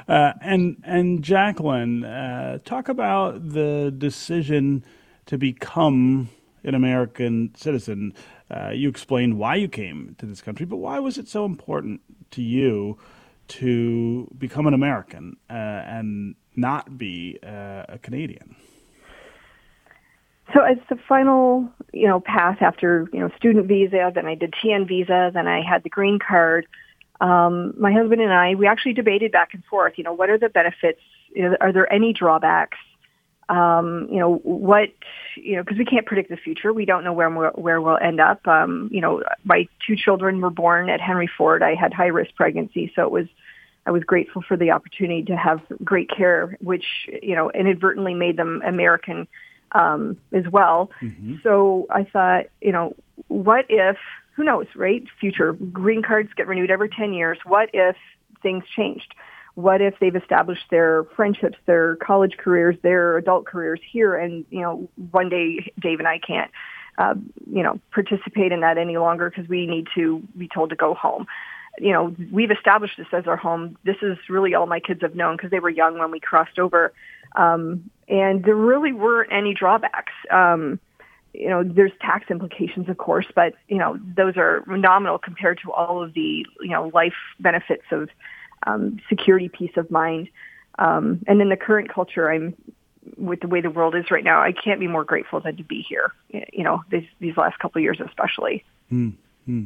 Uh, 0.08 0.32
and 0.40 0.82
and 0.84 1.22
Jacqueline, 1.22 2.04
uh, 2.04 2.58
talk 2.64 2.88
about 2.88 3.52
the 3.52 3.94
decision 3.96 4.84
to 5.26 5.38
become 5.38 6.28
an 6.64 6.74
American 6.74 7.54
citizen. 7.56 8.14
Uh, 8.50 8.70
you 8.70 8.88
explained 8.88 9.38
why 9.38 9.56
you 9.56 9.68
came 9.68 10.14
to 10.18 10.26
this 10.26 10.40
country, 10.40 10.66
but 10.66 10.76
why 10.76 10.98
was 10.98 11.18
it 11.18 11.28
so 11.28 11.44
important 11.44 12.00
to 12.32 12.42
you 12.42 12.98
to 13.48 14.28
become 14.38 14.66
an 14.66 14.74
American 14.74 15.36
uh, 15.48 15.52
and 15.52 16.34
not 16.56 16.98
be 16.98 17.38
a 17.42 17.98
Canadian? 18.02 18.56
So 20.54 20.62
it's 20.64 20.82
the 20.88 20.96
final, 21.08 21.68
you 21.92 22.06
know, 22.06 22.20
path 22.20 22.58
after, 22.60 23.08
you 23.12 23.18
know, 23.18 23.30
student 23.36 23.66
visa, 23.66 24.12
then 24.14 24.26
I 24.26 24.36
did 24.36 24.52
TN 24.52 24.86
visa, 24.86 25.30
then 25.34 25.48
I 25.48 25.60
had 25.60 25.82
the 25.82 25.88
green 25.88 26.18
card. 26.18 26.66
Um, 27.20 27.74
my 27.78 27.92
husband 27.92 28.20
and 28.20 28.32
I, 28.32 28.54
we 28.54 28.66
actually 28.66 28.92
debated 28.92 29.32
back 29.32 29.54
and 29.54 29.64
forth, 29.64 29.94
you 29.96 30.04
know, 30.04 30.12
what 30.12 30.30
are 30.30 30.38
the 30.38 30.48
benefits? 30.48 31.00
You 31.34 31.50
know, 31.50 31.56
are 31.60 31.72
there 31.72 31.92
any 31.92 32.12
drawbacks? 32.12 32.78
Um, 33.48 34.08
you 34.10 34.18
know, 34.18 34.36
what, 34.36 34.90
you 35.36 35.56
know, 35.56 35.62
because 35.62 35.78
we 35.78 35.84
can't 35.84 36.06
predict 36.06 36.30
the 36.30 36.36
future. 36.36 36.72
We 36.72 36.84
don't 36.84 37.04
know 37.04 37.12
where 37.12 37.30
where 37.30 37.80
we'll 37.80 37.98
end 37.98 38.20
up. 38.20 38.46
Um, 38.46 38.88
you 38.92 39.00
know, 39.00 39.22
my 39.44 39.68
two 39.86 39.94
children 39.96 40.40
were 40.40 40.50
born 40.50 40.90
at 40.90 41.00
Henry 41.00 41.30
Ford. 41.38 41.62
I 41.62 41.74
had 41.74 41.92
high 41.92 42.06
risk 42.08 42.34
pregnancy, 42.34 42.92
so 42.94 43.02
it 43.02 43.10
was, 43.12 43.26
I 43.86 43.92
was 43.92 44.02
grateful 44.02 44.42
for 44.42 44.56
the 44.56 44.72
opportunity 44.72 45.22
to 45.24 45.36
have 45.36 45.60
great 45.84 46.10
care, 46.10 46.56
which, 46.60 46.84
you 47.22 47.36
know, 47.36 47.50
inadvertently 47.52 48.14
made 48.14 48.36
them 48.36 48.62
American 48.66 49.28
um, 49.72 50.16
as 50.32 50.44
well. 50.50 50.90
Mm-hmm. 51.02 51.36
So 51.42 51.86
I 51.90 52.04
thought, 52.04 52.46
you 52.60 52.72
know, 52.72 52.94
what 53.28 53.66
if, 53.68 53.96
who 54.34 54.44
knows, 54.44 54.66
right? 54.74 55.02
Future 55.20 55.52
green 55.52 56.02
cards 56.02 56.30
get 56.36 56.46
renewed 56.46 56.70
every 56.70 56.88
10 56.88 57.12
years. 57.12 57.38
What 57.44 57.70
if 57.72 57.96
things 58.42 58.64
changed? 58.74 59.14
What 59.54 59.80
if 59.80 59.94
they've 60.00 60.14
established 60.14 60.66
their 60.70 61.04
friendships, 61.16 61.56
their 61.64 61.96
college 61.96 62.36
careers, 62.36 62.76
their 62.82 63.16
adult 63.16 63.46
careers 63.46 63.80
here, 63.90 64.14
and 64.14 64.44
you 64.50 64.60
know, 64.60 64.88
one 65.10 65.28
day 65.30 65.72
Dave 65.80 65.98
and 65.98 66.08
I 66.08 66.18
can't. 66.18 66.50
uh, 66.98 67.14
you 67.52 67.62
know, 67.62 67.78
participate 67.92 68.52
in 68.52 68.60
that 68.60 68.78
any 68.78 68.96
longer 68.96 69.30
because 69.30 69.48
we 69.48 69.66
need 69.66 69.86
to 69.94 70.22
be 70.36 70.48
told 70.48 70.70
to 70.70 70.76
go 70.76 70.94
home. 70.94 71.26
You 71.78 71.92
know, 71.92 72.16
we've 72.32 72.50
established 72.50 72.96
this 72.96 73.06
as 73.12 73.26
our 73.26 73.36
home. 73.36 73.76
This 73.84 73.96
is 74.00 74.16
really 74.30 74.54
all 74.54 74.66
my 74.66 74.80
kids 74.80 75.02
have 75.02 75.14
known 75.14 75.36
because 75.36 75.50
they 75.50 75.60
were 75.60 75.68
young 75.68 75.98
when 75.98 76.10
we 76.10 76.20
crossed 76.20 76.58
over. 76.58 76.92
Um, 77.34 77.90
and 78.08 78.44
there 78.44 78.56
really 78.56 78.92
weren't 78.92 79.32
any 79.32 79.54
drawbacks. 79.54 80.12
Um, 80.30 80.80
you 81.32 81.48
know, 81.48 81.62
there's 81.62 81.92
tax 82.00 82.30
implications, 82.30 82.88
of 82.88 82.96
course, 82.96 83.26
but 83.34 83.54
you 83.68 83.78
know, 83.78 83.98
those 84.16 84.36
are 84.36 84.64
nominal 84.66 85.18
compared 85.18 85.60
to 85.64 85.72
all 85.72 86.02
of 86.02 86.14
the 86.14 86.46
you 86.60 86.70
know 86.70 86.90
life 86.94 87.14
benefits 87.40 87.84
of 87.90 88.08
um, 88.66 88.98
security, 89.08 89.48
peace 89.48 89.76
of 89.76 89.90
mind, 89.90 90.28
um, 90.78 91.20
and 91.26 91.40
in 91.40 91.48
the 91.48 91.56
current 91.56 91.92
culture, 91.92 92.30
I'm 92.30 92.54
with 93.16 93.40
the 93.40 93.48
way 93.48 93.60
the 93.60 93.70
world 93.70 93.94
is 93.94 94.10
right 94.10 94.24
now. 94.24 94.40
I 94.40 94.52
can't 94.52 94.80
be 94.80 94.88
more 94.88 95.04
grateful 95.04 95.40
than 95.40 95.56
to 95.56 95.62
be 95.62 95.84
here. 95.86 96.12
You 96.30 96.64
know, 96.64 96.82
these 96.90 97.06
these 97.20 97.36
last 97.36 97.58
couple 97.58 97.80
of 97.80 97.82
years, 97.82 98.00
especially. 98.00 98.64
Mm-hmm. 98.90 99.64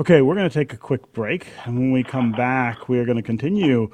Okay, 0.00 0.22
we're 0.22 0.34
going 0.34 0.48
to 0.48 0.54
take 0.54 0.72
a 0.72 0.76
quick 0.76 1.12
break, 1.12 1.46
and 1.64 1.78
when 1.78 1.92
we 1.92 2.02
come 2.02 2.32
back, 2.32 2.88
we 2.88 2.98
are 2.98 3.04
going 3.04 3.16
to 3.16 3.22
continue 3.22 3.90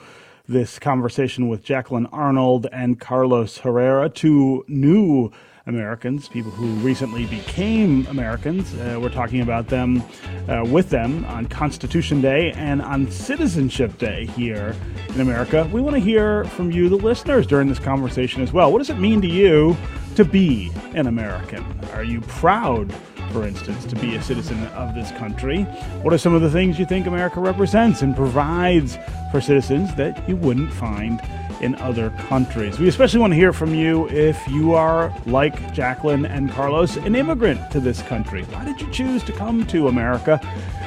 this 0.51 0.81
conversation 0.81 1.49
with 1.49 1.63
Jacqueline 1.63 2.07
Arnold 2.07 2.67
and 2.73 2.99
Carlos 2.99 3.59
Herrera, 3.59 4.09
two 4.09 4.65
new 4.67 5.31
Americans, 5.67 6.29
people 6.29 6.51
who 6.51 6.67
recently 6.85 7.25
became 7.27 8.05
Americans. 8.09 8.75
Uh, 8.75 8.99
we're 9.01 9.11
talking 9.11 9.43
about 9.43 9.69
them 9.69 10.03
uh, 10.49 10.65
with 10.65 10.91
them 10.91 11.25
on 11.27 11.47
Constitution 11.47 12.21
Day 12.21 12.51
and 12.57 12.83
on 12.83 13.09
Citizenship 13.13 13.97
Day 13.99 14.27
here 14.27 14.75
in 15.11 15.21
America. 15.21 15.71
We 15.73 15.81
want 15.81 15.95
to 15.95 16.01
hear 16.01 16.45
from 16.47 16.73
you, 16.73 16.89
the 16.89 16.97
listeners, 16.97 17.47
during 17.47 17.69
this 17.69 17.79
conversation 17.79 18.43
as 18.43 18.53
well. 18.53 18.73
What 18.73 18.79
does 18.79 18.91
it 18.91 18.99
mean 18.99 19.23
to 19.23 19.29
you 19.29 19.77
to 20.17 20.25
be 20.25 20.73
an 20.95 21.07
American? 21.07 21.65
Are 21.93 22.03
you 22.03 22.23
proud? 22.23 22.93
For 23.31 23.47
instance, 23.47 23.85
to 23.87 23.97
be 23.97 24.17
a 24.17 24.23
citizen 24.23 24.67
of 24.69 24.95
this 24.95 25.11
country? 25.13 25.63
What 26.03 26.13
are 26.13 26.19
some 26.19 26.35
of 26.35 26.43
the 26.43 26.51
things 26.51 26.79
you 26.79 26.87
think 26.87 27.07
America 27.07 27.41
represents 27.41 28.03
and 28.03 28.15
provides 28.15 28.99
for 29.31 29.41
citizens 29.41 29.95
that 29.95 30.29
you 30.29 30.37
wouldn't 30.37 30.73
find 30.73 31.21
in 31.61 31.75
other 31.77 32.11
countries. 32.11 32.79
We 32.79 32.89
especially 32.89 33.21
want 33.21 33.33
to 33.33 33.37
hear 33.37 33.53
from 33.53 33.75
you 33.75 34.09
if 34.09 34.47
you 34.49 34.75
are, 34.75 35.13
like 35.27 35.73
Jacqueline 35.73 36.27
and 36.27 36.51
Carlos, 36.51 36.97
an 36.97 37.15
immigrant 37.15 37.71
to 37.73 37.81
this 37.81 38.03
country. 38.03 38.43
Why 38.45 38.65
did 38.65 38.81
you 38.81 38.91
choose 38.91 39.23
to 39.25 39.33
come 39.33 39.67
to 39.67 39.89
America 39.89 40.41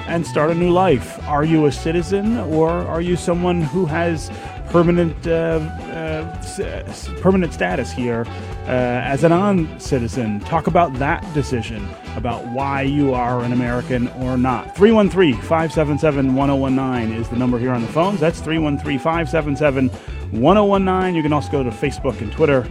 and 0.07 0.25
start 0.25 0.51
a 0.51 0.55
new 0.55 0.71
life? 0.71 1.19
Are 1.27 1.45
you 1.45 1.67
a 1.67 1.71
citizen 1.71 2.37
or 2.37 2.69
are 2.69 3.01
you 3.01 3.15
someone 3.15 3.61
who 3.61 3.85
has 3.85 4.29
permanent 4.73 5.25
uh, 5.27 5.61
uh, 5.93 6.93
permanent 7.21 7.53
status 7.53 7.91
here 7.91 8.25
uh, 8.63 9.03
as 9.05 9.23
a 9.23 9.29
non-citizen. 9.29 10.39
Talk 10.41 10.65
about 10.65 10.91
that 10.95 11.23
decision, 11.35 11.87
about 12.15 12.43
why 12.47 12.81
you 12.81 13.13
are 13.13 13.43
an 13.43 13.53
American 13.53 14.07
or 14.23 14.35
not. 14.35 14.73
313-577-1019 14.75 17.15
is 17.15 17.29
the 17.29 17.35
number 17.35 17.59
here 17.59 17.69
on 17.69 17.83
the 17.83 17.87
phones. 17.87 18.19
That's 18.19 18.41
313-577-1019. 18.41 21.15
You 21.15 21.21
can 21.21 21.33
also 21.33 21.51
go 21.51 21.61
to 21.61 21.69
Facebook 21.69 22.19
and 22.21 22.31
Twitter, 22.31 22.67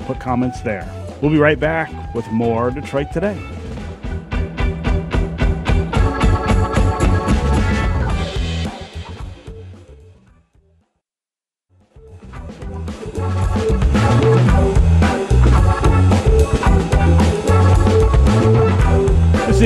put 0.00 0.20
comments 0.20 0.60
there. 0.60 0.86
We'll 1.22 1.30
be 1.30 1.38
right 1.38 1.58
back 1.58 2.14
with 2.14 2.30
more 2.30 2.70
Detroit 2.70 3.12
Today. 3.12 3.55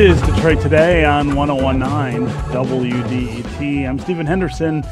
Is 0.00 0.22
Detroit 0.22 0.62
Today 0.62 1.04
on 1.04 1.34
1019 1.34 2.26
WDET. 2.54 3.86
I'm 3.86 3.98
Stephen 3.98 4.24
Henderson, 4.24 4.82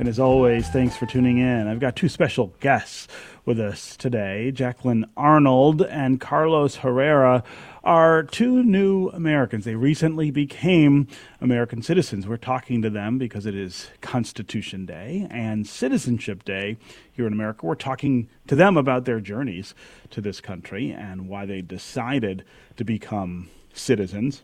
and 0.00 0.08
as 0.08 0.18
always, 0.18 0.66
thanks 0.70 0.96
for 0.96 1.06
tuning 1.06 1.38
in. 1.38 1.68
I've 1.68 1.78
got 1.78 1.94
two 1.94 2.08
special 2.08 2.52
guests 2.58 3.06
with 3.44 3.60
us 3.60 3.96
today. 3.96 4.50
Jacqueline 4.50 5.08
Arnold 5.16 5.82
and 5.82 6.20
Carlos 6.20 6.76
Herrera 6.76 7.44
are 7.84 8.24
two 8.24 8.64
new 8.64 9.08
Americans. 9.10 9.64
They 9.64 9.76
recently 9.76 10.32
became 10.32 11.06
American 11.40 11.80
citizens. 11.80 12.26
We're 12.26 12.36
talking 12.36 12.82
to 12.82 12.90
them 12.90 13.18
because 13.18 13.46
it 13.46 13.54
is 13.54 13.86
Constitution 14.00 14.84
Day 14.84 15.28
and 15.30 15.64
Citizenship 15.64 16.44
Day 16.44 16.76
here 17.12 17.28
in 17.28 17.32
America. 17.32 17.66
We're 17.66 17.76
talking 17.76 18.28
to 18.48 18.56
them 18.56 18.76
about 18.76 19.04
their 19.04 19.20
journeys 19.20 19.76
to 20.10 20.20
this 20.20 20.40
country 20.40 20.90
and 20.90 21.28
why 21.28 21.46
they 21.46 21.62
decided 21.62 22.44
to 22.76 22.84
become 22.84 23.48
citizens. 23.72 24.42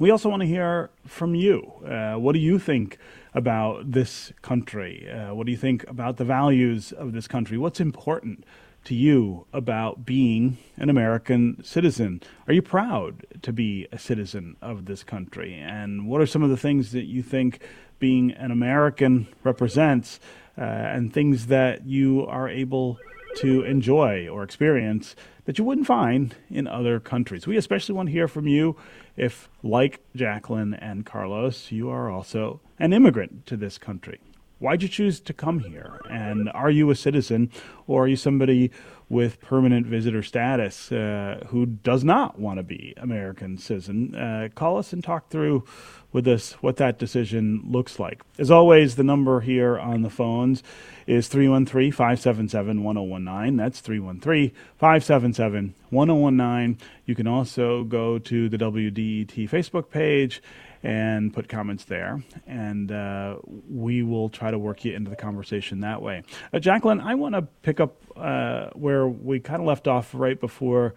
We 0.00 0.10
also 0.10 0.30
want 0.30 0.40
to 0.40 0.46
hear 0.46 0.88
from 1.06 1.34
you. 1.34 1.74
Uh, 1.86 2.14
what 2.14 2.32
do 2.32 2.38
you 2.38 2.58
think 2.58 2.96
about 3.34 3.92
this 3.92 4.32
country? 4.40 5.06
Uh, 5.06 5.34
what 5.34 5.44
do 5.44 5.52
you 5.52 5.58
think 5.58 5.86
about 5.88 6.16
the 6.16 6.24
values 6.24 6.90
of 6.90 7.12
this 7.12 7.28
country? 7.28 7.58
What's 7.58 7.80
important 7.80 8.44
to 8.84 8.94
you 8.94 9.44
about 9.52 10.06
being 10.06 10.56
an 10.78 10.88
American 10.88 11.62
citizen? 11.62 12.22
Are 12.48 12.54
you 12.54 12.62
proud 12.62 13.26
to 13.42 13.52
be 13.52 13.88
a 13.92 13.98
citizen 13.98 14.56
of 14.62 14.86
this 14.86 15.02
country? 15.02 15.52
And 15.54 16.08
what 16.08 16.22
are 16.22 16.26
some 16.26 16.42
of 16.42 16.48
the 16.48 16.56
things 16.56 16.92
that 16.92 17.04
you 17.04 17.22
think 17.22 17.60
being 17.98 18.32
an 18.32 18.50
American 18.50 19.28
represents 19.44 20.18
uh, 20.56 20.62
and 20.62 21.12
things 21.12 21.48
that 21.48 21.84
you 21.84 22.26
are 22.26 22.48
able 22.48 22.98
to 23.36 23.62
enjoy 23.62 24.28
or 24.28 24.42
experience 24.42 25.14
that 25.44 25.58
you 25.58 25.64
wouldn't 25.64 25.86
find 25.86 26.34
in 26.50 26.66
other 26.66 27.00
countries. 27.00 27.46
We 27.46 27.56
especially 27.56 27.94
want 27.94 28.08
to 28.08 28.12
hear 28.12 28.28
from 28.28 28.46
you 28.46 28.76
if, 29.16 29.48
like 29.62 30.00
Jacqueline 30.14 30.74
and 30.74 31.04
Carlos, 31.04 31.72
you 31.72 31.88
are 31.90 32.10
also 32.10 32.60
an 32.78 32.92
immigrant 32.92 33.46
to 33.46 33.56
this 33.56 33.78
country. 33.78 34.20
Why'd 34.60 34.82
you 34.82 34.90
choose 34.90 35.20
to 35.20 35.32
come 35.32 35.60
here? 35.60 35.98
And 36.10 36.50
are 36.50 36.70
you 36.70 36.90
a 36.90 36.94
citizen 36.94 37.50
or 37.86 38.04
are 38.04 38.08
you 38.08 38.16
somebody 38.16 38.70
with 39.08 39.40
permanent 39.40 39.86
visitor 39.86 40.22
status 40.22 40.92
uh, 40.92 41.46
who 41.48 41.64
does 41.64 42.04
not 42.04 42.38
want 42.38 42.58
to 42.58 42.62
be 42.62 42.92
American 42.98 43.56
citizen? 43.56 44.14
Uh, 44.14 44.50
call 44.54 44.76
us 44.76 44.92
and 44.92 45.02
talk 45.02 45.30
through 45.30 45.64
with 46.12 46.28
us 46.28 46.52
what 46.60 46.76
that 46.76 46.98
decision 46.98 47.62
looks 47.64 47.98
like. 47.98 48.20
As 48.38 48.50
always, 48.50 48.96
the 48.96 49.02
number 49.02 49.40
here 49.40 49.78
on 49.78 50.02
the 50.02 50.10
phones 50.10 50.62
is 51.06 51.26
313 51.28 51.90
577 51.90 52.84
1019. 52.84 53.56
That's 53.56 53.80
313 53.80 54.50
577 54.76 55.74
1019. 55.88 56.86
You 57.06 57.14
can 57.14 57.26
also 57.26 57.84
go 57.84 58.18
to 58.18 58.50
the 58.50 58.58
WDET 58.58 59.48
Facebook 59.48 59.88
page 59.88 60.42
and 60.82 61.32
put 61.34 61.48
comments 61.48 61.84
there, 61.84 62.22
and 62.46 62.90
uh, 62.90 63.36
we 63.68 64.02
will 64.02 64.28
try 64.28 64.50
to 64.50 64.58
work 64.58 64.84
you 64.84 64.94
into 64.94 65.10
the 65.10 65.16
conversation 65.16 65.80
that 65.80 66.00
way. 66.00 66.22
Uh, 66.52 66.58
Jacqueline, 66.58 67.00
I 67.00 67.14
want 67.14 67.34
to 67.34 67.42
pick 67.62 67.80
up 67.80 67.96
uh, 68.16 68.70
where 68.70 69.06
we 69.06 69.40
kind 69.40 69.60
of 69.60 69.66
left 69.66 69.86
off 69.86 70.14
right 70.14 70.40
before 70.40 70.94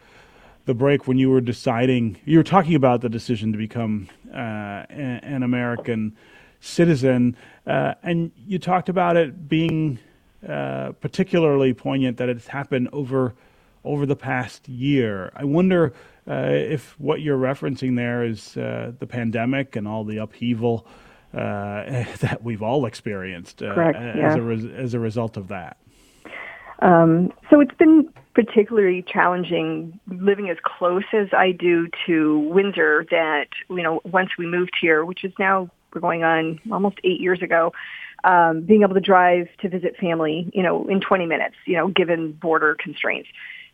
the 0.65 0.73
break 0.73 1.07
when 1.07 1.17
you 1.17 1.29
were 1.29 1.41
deciding, 1.41 2.17
you 2.23 2.37
were 2.37 2.43
talking 2.43 2.75
about 2.75 3.01
the 3.01 3.09
decision 3.09 3.51
to 3.51 3.57
become 3.57 4.07
uh, 4.33 4.85
an 4.89 5.43
American 5.43 6.15
citizen, 6.61 7.35
uh, 7.67 7.93
and 8.03 8.31
you 8.47 8.57
talked 8.57 8.87
about 8.87 9.17
it 9.17 9.49
being 9.49 9.99
uh, 10.47 10.93
particularly 11.01 11.73
poignant 11.73 12.17
that 12.17 12.29
it's 12.29 12.47
happened 12.47 12.89
over 12.93 13.33
over 13.85 14.05
the 14.05 14.15
past 14.15 14.69
year. 14.69 15.29
I 15.35 15.43
wonder 15.43 15.93
uh, 16.27 16.48
if 16.50 17.00
what 17.00 17.22
you're 17.22 17.38
referencing 17.38 17.96
there 17.96 18.24
is 18.24 18.56
uh, 18.58 18.92
the 19.00 19.08
pandemic 19.08 19.75
and 19.75 19.88
all 19.88 20.03
the 20.03 20.18
upheaval 20.18 20.88
uh, 21.34 21.84
that 22.20 22.39
we've 22.42 22.62
all 22.62 22.86
experienced 22.86 23.60
Correct, 23.60 23.98
yeah. 23.98 24.30
as, 24.30 24.36
a 24.36 24.42
res- 24.42 24.65
as 24.65 24.94
a 24.94 25.00
result 25.00 25.38
of 25.38 25.50
that. 25.50 25.77
Um, 26.80 27.32
so 27.50 27.62
it's 27.62 27.75
been 27.75 28.10
particularly 28.36 29.03
challenging 29.08 30.00
living 30.08 30.50
as 30.50 30.58
close 30.63 31.03
as 31.13 31.27
I 31.38 31.51
do 31.51 31.88
to 32.08 32.39
Windsor 32.39 33.06
that, 33.12 33.48
you 33.70 33.84
know, 33.84 34.01
once 34.06 34.32
we 34.38 34.46
moved 34.46 34.74
here, 34.82 35.06
which 35.06 35.24
is 35.24 35.32
now 35.39 35.70
we're 35.94 36.01
going 36.01 36.24
on 36.24 36.60
almost 36.72 36.98
eight 37.03 37.22
years 37.22 37.42
ago, 37.42 37.72
um, 38.24 38.62
being 38.62 38.82
able 38.82 38.96
to 38.96 39.01
drive 39.01 39.48
to 39.62 39.70
visit 39.70 39.96
family, 39.98 40.50
you 40.53 40.63
know, 40.63 40.88
in 40.88 41.00
20 41.00 41.25
minutes, 41.25 41.56
you 41.65 41.77
know, 41.77 41.89
given 41.89 42.32
border 42.32 42.75
constraints. 42.80 43.30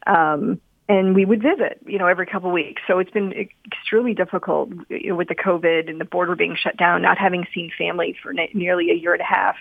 Um, 0.05 0.59
and 0.89 1.13
we 1.13 1.23
would 1.23 1.41
visit, 1.41 1.79
you 1.85 1.99
know, 1.99 2.07
every 2.07 2.25
couple 2.25 2.49
of 2.49 2.53
weeks. 2.53 2.81
So 2.87 2.97
it's 2.97 3.11
been 3.11 3.31
extremely 3.71 4.15
difficult 4.15 4.71
you 4.89 5.09
know, 5.09 5.15
with 5.15 5.27
the 5.27 5.35
COVID 5.35 5.87
and 5.87 6.01
the 6.01 6.05
border 6.05 6.35
being 6.35 6.57
shut 6.59 6.75
down, 6.77 7.03
not 7.03 7.19
having 7.19 7.45
seen 7.53 7.71
family 7.77 8.17
for 8.21 8.33
ne- 8.33 8.49
nearly 8.55 8.89
a 8.89 8.95
year 8.95 9.13
and 9.13 9.21
a 9.21 9.25
half. 9.25 9.55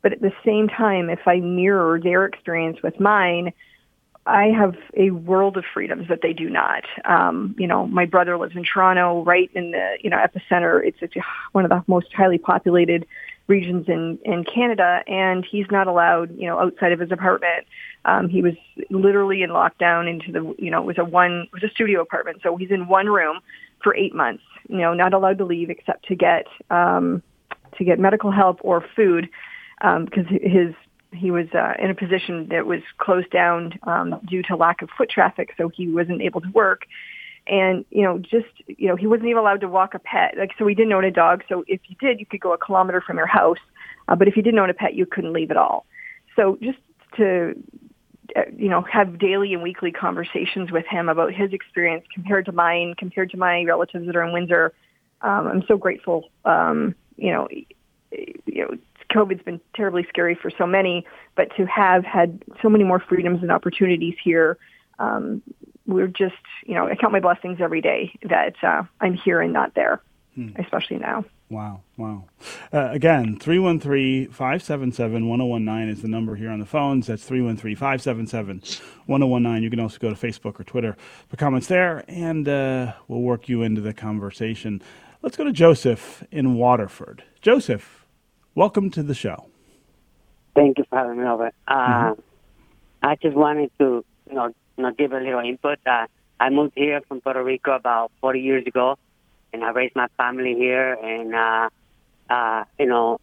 But 0.00 0.14
at 0.14 0.22
the 0.22 0.32
same 0.42 0.68
time, 0.68 1.10
if 1.10 1.20
I 1.28 1.40
mirror 1.40 2.00
their 2.00 2.24
experience 2.24 2.78
with 2.82 2.98
mine, 2.98 3.52
I 4.24 4.46
have 4.46 4.74
a 4.96 5.10
world 5.10 5.58
of 5.58 5.64
freedoms 5.74 6.08
that 6.08 6.22
they 6.22 6.32
do 6.32 6.48
not. 6.48 6.84
Um, 7.04 7.54
you 7.58 7.66
know, 7.66 7.86
my 7.86 8.06
brother 8.06 8.38
lives 8.38 8.56
in 8.56 8.64
Toronto, 8.64 9.22
right 9.22 9.50
in 9.54 9.72
the 9.72 9.98
you 10.00 10.08
know 10.08 10.16
epicenter. 10.16 10.82
It's, 10.82 10.98
it's 11.02 11.14
one 11.52 11.64
of 11.64 11.70
the 11.70 11.84
most 11.86 12.12
highly 12.14 12.38
populated 12.38 13.06
regions 13.50 13.86
in 13.88 14.18
in 14.24 14.44
Canada, 14.44 15.02
and 15.06 15.44
he's 15.44 15.66
not 15.70 15.88
allowed, 15.88 16.34
you 16.38 16.46
know, 16.46 16.58
outside 16.58 16.92
of 16.92 17.00
his 17.00 17.10
apartment. 17.10 17.66
Um, 18.06 18.28
he 18.30 18.40
was 18.40 18.54
literally 18.88 19.42
in 19.42 19.50
lockdown 19.50 20.08
into 20.08 20.32
the, 20.32 20.54
you 20.58 20.70
know, 20.70 20.80
it 20.80 20.86
was 20.86 20.98
a 20.98 21.04
one, 21.04 21.48
it 21.52 21.52
was 21.52 21.62
a 21.64 21.68
studio 21.68 22.00
apartment, 22.00 22.38
so 22.42 22.56
he's 22.56 22.70
in 22.70 22.88
one 22.88 23.08
room 23.08 23.40
for 23.82 23.94
eight 23.94 24.14
months. 24.14 24.44
You 24.68 24.78
know, 24.78 24.94
not 24.94 25.12
allowed 25.12 25.38
to 25.38 25.44
leave 25.44 25.68
except 25.68 26.06
to 26.06 26.14
get 26.14 26.46
um, 26.70 27.22
to 27.76 27.84
get 27.84 27.98
medical 27.98 28.30
help 28.30 28.60
or 28.62 28.82
food 28.96 29.28
um, 29.82 30.06
because 30.06 30.26
his 30.28 30.74
he 31.12 31.30
was 31.30 31.46
uh, 31.54 31.72
in 31.78 31.90
a 31.90 31.94
position 31.94 32.46
that 32.50 32.66
was 32.66 32.80
closed 32.98 33.30
down 33.30 33.78
um, 33.82 34.20
due 34.28 34.42
to 34.44 34.56
lack 34.56 34.80
of 34.80 34.88
foot 34.96 35.10
traffic, 35.10 35.52
so 35.58 35.68
he 35.68 35.88
wasn't 35.88 36.22
able 36.22 36.40
to 36.40 36.48
work. 36.50 36.82
And 37.50 37.84
you 37.90 38.02
know, 38.02 38.18
just 38.18 38.46
you 38.68 38.86
know, 38.86 38.94
he 38.94 39.08
wasn't 39.08 39.28
even 39.28 39.38
allowed 39.38 39.60
to 39.62 39.68
walk 39.68 39.94
a 39.94 39.98
pet. 39.98 40.36
Like, 40.38 40.52
so 40.56 40.66
he 40.68 40.74
didn't 40.74 40.92
own 40.92 41.04
a 41.04 41.10
dog. 41.10 41.42
So 41.48 41.64
if 41.66 41.80
you 41.88 41.96
did, 42.00 42.20
you 42.20 42.24
could 42.24 42.40
go 42.40 42.52
a 42.52 42.58
kilometer 42.58 43.00
from 43.00 43.16
your 43.16 43.26
house. 43.26 43.58
Uh, 44.06 44.14
but 44.14 44.28
if 44.28 44.36
you 44.36 44.42
didn't 44.42 44.60
own 44.60 44.70
a 44.70 44.74
pet, 44.74 44.94
you 44.94 45.04
couldn't 45.04 45.32
leave 45.32 45.50
at 45.50 45.56
all. 45.56 45.84
So 46.36 46.58
just 46.62 46.78
to 47.16 47.60
uh, 48.36 48.42
you 48.56 48.68
know 48.68 48.82
have 48.82 49.18
daily 49.18 49.52
and 49.52 49.64
weekly 49.64 49.90
conversations 49.90 50.70
with 50.70 50.86
him 50.86 51.08
about 51.08 51.34
his 51.34 51.52
experience 51.52 52.04
compared 52.14 52.46
to 52.46 52.52
mine, 52.52 52.94
compared 52.96 53.30
to 53.30 53.36
my 53.36 53.64
relatives 53.64 54.06
that 54.06 54.14
are 54.14 54.22
in 54.22 54.32
Windsor. 54.32 54.72
Um, 55.22 55.48
I'm 55.48 55.64
so 55.66 55.76
grateful. 55.76 56.30
Um, 56.44 56.94
you 57.16 57.32
know, 57.32 57.48
you 58.12 58.38
know, 58.46 58.78
COVID's 59.12 59.42
been 59.42 59.60
terribly 59.74 60.06
scary 60.08 60.36
for 60.36 60.52
so 60.56 60.66
many, 60.66 61.04
but 61.34 61.48
to 61.56 61.66
have 61.66 62.04
had 62.04 62.44
so 62.62 62.68
many 62.68 62.84
more 62.84 63.00
freedoms 63.00 63.42
and 63.42 63.50
opportunities 63.50 64.14
here, 64.22 64.56
um, 65.00 65.42
we're 65.86 66.08
just, 66.08 66.34
you 66.64 66.74
know, 66.74 66.86
I 66.86 66.94
count 66.94 67.12
my 67.12 67.20
blessings 67.20 67.60
every 67.60 67.80
day 67.80 68.12
that 68.28 68.54
uh, 68.62 68.82
I'm 69.00 69.14
here 69.14 69.40
and 69.40 69.52
not 69.52 69.74
there, 69.74 70.00
hmm. 70.34 70.50
especially 70.56 70.98
now. 70.98 71.24
Wow, 71.50 71.80
wow. 71.96 72.26
Uh, 72.72 72.90
again, 72.92 73.36
313 73.36 74.28
577 74.30 75.28
1019 75.28 75.88
is 75.88 76.00
the 76.00 76.08
number 76.08 76.36
here 76.36 76.48
on 76.50 76.60
the 76.60 76.66
phones. 76.66 77.08
That's 77.08 77.24
313 77.24 77.74
577 77.74 78.62
1019. 79.06 79.62
You 79.62 79.70
can 79.70 79.80
also 79.80 79.98
go 79.98 80.10
to 80.10 80.14
Facebook 80.14 80.60
or 80.60 80.64
Twitter 80.64 80.96
for 81.28 81.36
comments 81.36 81.66
there, 81.66 82.04
and 82.06 82.48
uh, 82.48 82.92
we'll 83.08 83.22
work 83.22 83.48
you 83.48 83.62
into 83.62 83.80
the 83.80 83.92
conversation. 83.92 84.80
Let's 85.22 85.36
go 85.36 85.42
to 85.42 85.52
Joseph 85.52 86.22
in 86.30 86.54
Waterford. 86.54 87.24
Joseph, 87.42 88.06
welcome 88.54 88.88
to 88.92 89.02
the 89.02 89.14
show. 89.14 89.46
Thank 90.54 90.78
you 90.78 90.84
for 90.88 90.98
having 90.98 91.18
me 91.18 91.26
over. 91.26 91.50
Uh, 91.66 91.74
mm-hmm. 91.74 92.20
I 93.02 93.16
just 93.16 93.36
wanted 93.36 93.72
to, 93.78 94.04
you 94.28 94.34
know, 94.34 94.54
you 94.80 94.86
know, 94.86 94.92
give 94.92 95.12
a 95.12 95.20
little 95.20 95.40
input. 95.40 95.78
Uh, 95.86 96.06
I 96.38 96.48
moved 96.48 96.72
here 96.74 97.02
from 97.06 97.20
Puerto 97.20 97.44
Rico 97.44 97.72
about 97.72 98.12
40 98.22 98.40
years 98.40 98.66
ago, 98.66 98.96
and 99.52 99.62
I 99.62 99.70
raised 99.70 99.94
my 99.94 100.08
family 100.16 100.54
here. 100.54 100.94
And 100.94 101.34
uh, 101.34 101.68
uh, 102.30 102.64
you 102.78 102.86
know, 102.86 103.20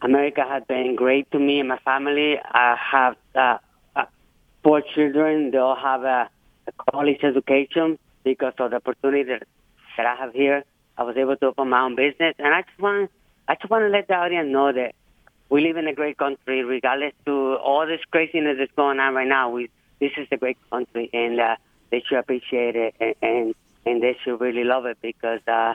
America 0.00 0.44
has 0.48 0.62
been 0.68 0.94
great 0.94 1.28
to 1.32 1.40
me 1.40 1.58
and 1.58 1.68
my 1.68 1.78
family. 1.78 2.38
I 2.38 2.76
have 2.92 3.16
uh, 3.34 3.58
uh, 3.96 4.04
four 4.62 4.82
children. 4.94 5.50
They 5.50 5.58
all 5.58 5.74
have 5.74 6.04
a, 6.04 6.30
a 6.68 6.92
college 6.92 7.18
education 7.24 7.98
because 8.22 8.54
of 8.60 8.70
the 8.70 8.76
opportunity 8.76 9.24
that, 9.24 9.42
that 9.96 10.06
I 10.06 10.14
have 10.14 10.32
here. 10.32 10.64
I 10.96 11.02
was 11.02 11.16
able 11.16 11.36
to 11.36 11.46
open 11.46 11.70
my 11.70 11.80
own 11.80 11.96
business, 11.96 12.34
and 12.38 12.54
I 12.54 12.62
just 12.62 12.78
want 12.78 13.10
I 13.48 13.56
just 13.56 13.70
want 13.70 13.82
to 13.82 13.88
let 13.88 14.06
the 14.06 14.14
audience 14.14 14.48
know 14.52 14.70
that 14.70 14.94
we 15.48 15.62
live 15.62 15.76
in 15.78 15.88
a 15.88 15.94
great 15.94 16.16
country, 16.16 16.62
regardless 16.62 17.14
to 17.24 17.56
all 17.56 17.86
this 17.86 18.00
craziness 18.12 18.58
that's 18.58 18.70
going 18.76 19.00
on 19.00 19.14
right 19.14 19.26
now. 19.26 19.50
We 19.50 19.70
this 20.00 20.12
is 20.16 20.26
a 20.32 20.36
great 20.36 20.58
country, 20.70 21.10
and 21.12 21.38
uh, 21.38 21.56
they 21.90 22.02
should 22.08 22.18
appreciate 22.18 22.76
it, 22.76 22.94
and, 23.00 23.14
and 23.22 23.54
and 23.86 24.02
they 24.02 24.16
should 24.22 24.40
really 24.40 24.64
love 24.64 24.86
it 24.86 24.98
because 25.00 25.40
uh, 25.46 25.74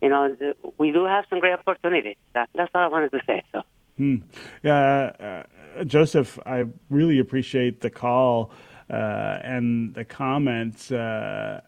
you 0.00 0.08
know 0.08 0.36
we 0.78 0.92
do 0.92 1.04
have 1.04 1.24
some 1.28 1.40
great 1.40 1.54
opportunities. 1.54 2.16
That, 2.34 2.48
that's 2.54 2.70
all 2.74 2.82
I 2.82 2.88
wanted 2.88 3.12
to 3.12 3.20
say. 3.26 3.42
So. 3.52 3.62
Hmm. 3.96 4.16
Yeah, 4.62 5.44
uh, 5.78 5.84
Joseph, 5.84 6.38
I 6.44 6.64
really 6.90 7.20
appreciate 7.20 7.80
the 7.80 7.90
call 7.90 8.50
uh, 8.90 9.38
and 9.42 9.94
the 9.94 10.04
comments. 10.04 10.90
Uh, 10.90 11.60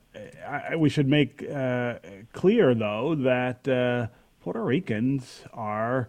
I, 0.46 0.76
we 0.76 0.88
should 0.88 1.08
make 1.08 1.44
uh, 1.48 1.98
clear, 2.32 2.74
though, 2.74 3.14
that 3.14 3.68
uh, 3.68 4.08
Puerto 4.40 4.62
Ricans 4.64 5.44
are 5.52 6.08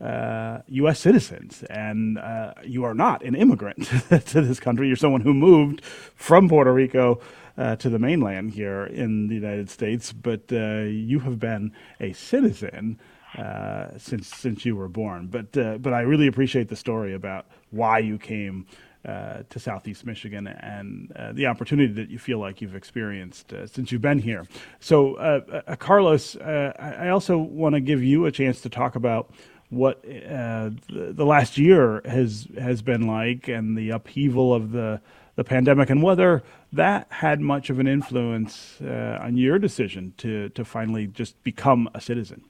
uh, 0.00 0.58
U.S. 0.68 1.00
citizens, 1.00 1.64
and 1.64 2.18
uh, 2.18 2.54
you 2.64 2.84
are 2.84 2.94
not 2.94 3.24
an 3.24 3.34
immigrant 3.34 3.86
to 4.26 4.40
this 4.40 4.60
country. 4.60 4.86
You're 4.86 4.96
someone 4.96 5.22
who 5.22 5.34
moved 5.34 5.84
from 5.84 6.48
Puerto 6.48 6.72
Rico 6.72 7.20
uh, 7.56 7.74
to 7.76 7.88
the 7.88 7.98
mainland 7.98 8.52
here 8.52 8.84
in 8.84 9.26
the 9.26 9.34
United 9.34 9.68
States, 9.68 10.12
but 10.12 10.42
uh, 10.52 10.82
you 10.82 11.18
have 11.18 11.40
been 11.40 11.72
a 12.00 12.12
citizen 12.12 12.98
uh, 13.36 13.88
since 13.98 14.28
since 14.28 14.64
you 14.64 14.76
were 14.76 14.88
born. 14.88 15.26
But 15.26 15.56
uh, 15.56 15.78
but 15.78 15.92
I 15.92 16.00
really 16.02 16.28
appreciate 16.28 16.68
the 16.68 16.76
story 16.76 17.14
about 17.14 17.46
why 17.70 17.98
you 17.98 18.18
came 18.18 18.66
to 19.04 19.58
Southeast 19.58 20.04
Michigan 20.04 20.46
and 20.46 21.10
the 21.32 21.46
opportunity 21.46 21.90
that 21.94 22.10
you 22.10 22.18
feel 22.18 22.40
like 22.40 22.60
you've 22.60 22.74
experienced 22.74 23.54
since 23.64 23.90
you've 23.90 24.02
been 24.02 24.18
here. 24.18 24.46
So, 24.80 25.42
Carlos, 25.78 26.36
I 26.36 27.08
also 27.08 27.38
want 27.38 27.74
to 27.74 27.80
give 27.80 28.02
you 28.02 28.26
a 28.26 28.32
chance 28.32 28.60
to 28.62 28.68
talk 28.68 28.96
about 28.96 29.30
what 29.70 30.02
the, 30.02 30.74
the, 30.88 31.26
last 31.26 31.58
year 31.58 32.00
has 32.04 32.48
has 32.58 32.80
been 32.80 33.06
like 33.06 33.48
and 33.48 33.76
the 33.76 33.90
upheaval 33.90 34.54
of 34.54 34.72
the 34.72 35.00
the 35.36 35.44
pandemic 35.44 35.90
and 35.90 36.02
whether 36.02 36.42
that 36.72 37.06
had 37.10 37.40
much 37.40 37.70
of 37.70 37.78
an 37.78 37.86
influence 37.86 38.80
on 38.80 39.36
your 39.36 39.58
decision 39.58 40.14
to 40.16 40.48
to 40.50 40.64
finally 40.64 41.06
just 41.06 41.42
become 41.42 41.88
a 41.94 42.00
citizen. 42.00 42.44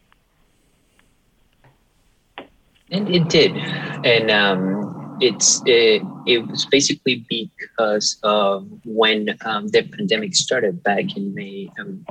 And 2.90 3.14
it 3.14 3.28
did, 3.28 3.54
and 3.54 4.30
um, 4.30 5.18
it's 5.20 5.62
it, 5.66 6.02
it 6.26 6.46
was 6.46 6.66
basically 6.66 7.26
because 7.28 8.18
of 8.22 8.66
when 8.84 9.36
um, 9.44 9.68
the 9.68 9.82
pandemic 9.82 10.34
started 10.34 10.82
back 10.82 11.16
in 11.16 11.34
May, 11.34 11.70
um, 11.78 12.06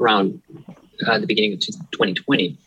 around 0.00 0.40
uh, 1.06 1.18
the 1.18 1.26
beginning 1.26 1.54
of 1.54 1.60
2020. 1.60 2.58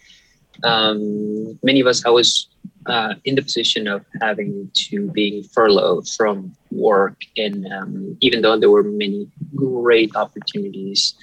Um, 0.63 1.59
many 1.63 1.79
of 1.79 1.87
us, 1.87 2.05
I 2.05 2.09
was 2.09 2.47
uh, 2.85 3.15
in 3.25 3.35
the 3.35 3.41
position 3.41 3.87
of 3.87 4.05
having 4.21 4.69
to 4.73 5.09
being 5.11 5.43
furloughed 5.43 6.07
from 6.07 6.55
work, 6.71 7.21
and 7.37 7.65
um, 7.71 8.17
even 8.21 8.41
though 8.41 8.57
there 8.57 8.71
were 8.71 8.83
many 8.83 9.29
great 9.55 10.15
opportunities 10.15 11.15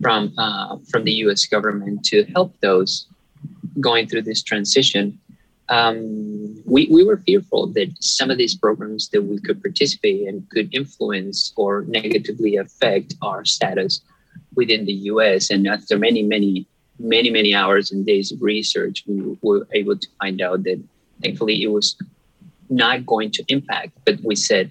from 0.00 0.32
uh, 0.38 0.76
from 0.90 1.04
the 1.04 1.12
U.S. 1.24 1.46
government 1.46 2.04
to 2.04 2.24
help 2.34 2.58
those 2.60 3.06
going 3.80 4.06
through 4.06 4.22
this 4.22 4.42
transition, 4.42 5.18
um, 5.68 6.62
we, 6.66 6.86
we 6.90 7.04
were 7.04 7.16
fearful 7.16 7.66
that 7.68 7.90
some 8.00 8.30
of 8.30 8.36
these 8.36 8.54
programs 8.54 9.08
that 9.08 9.22
we 9.22 9.40
could 9.40 9.62
participate 9.62 10.28
in 10.28 10.46
could 10.50 10.74
influence 10.74 11.52
or 11.56 11.84
negatively 11.88 12.56
affect 12.56 13.14
our 13.22 13.44
status 13.44 14.00
within 14.54 14.84
the 14.84 14.92
US. 14.92 15.50
And 15.50 15.66
after 15.66 15.98
many, 15.98 16.22
many, 16.22 16.66
many, 17.02 17.30
many 17.30 17.54
hours 17.54 17.90
and 17.92 18.06
days 18.06 18.32
of 18.32 18.40
research, 18.40 19.04
we 19.06 19.36
were 19.42 19.66
able 19.72 19.98
to 19.98 20.08
find 20.20 20.40
out 20.40 20.62
that 20.64 20.82
thankfully 21.22 21.62
it 21.62 21.68
was 21.68 21.96
not 22.70 23.04
going 23.04 23.30
to 23.32 23.44
impact. 23.48 23.92
But 24.04 24.20
we 24.22 24.36
said, 24.36 24.70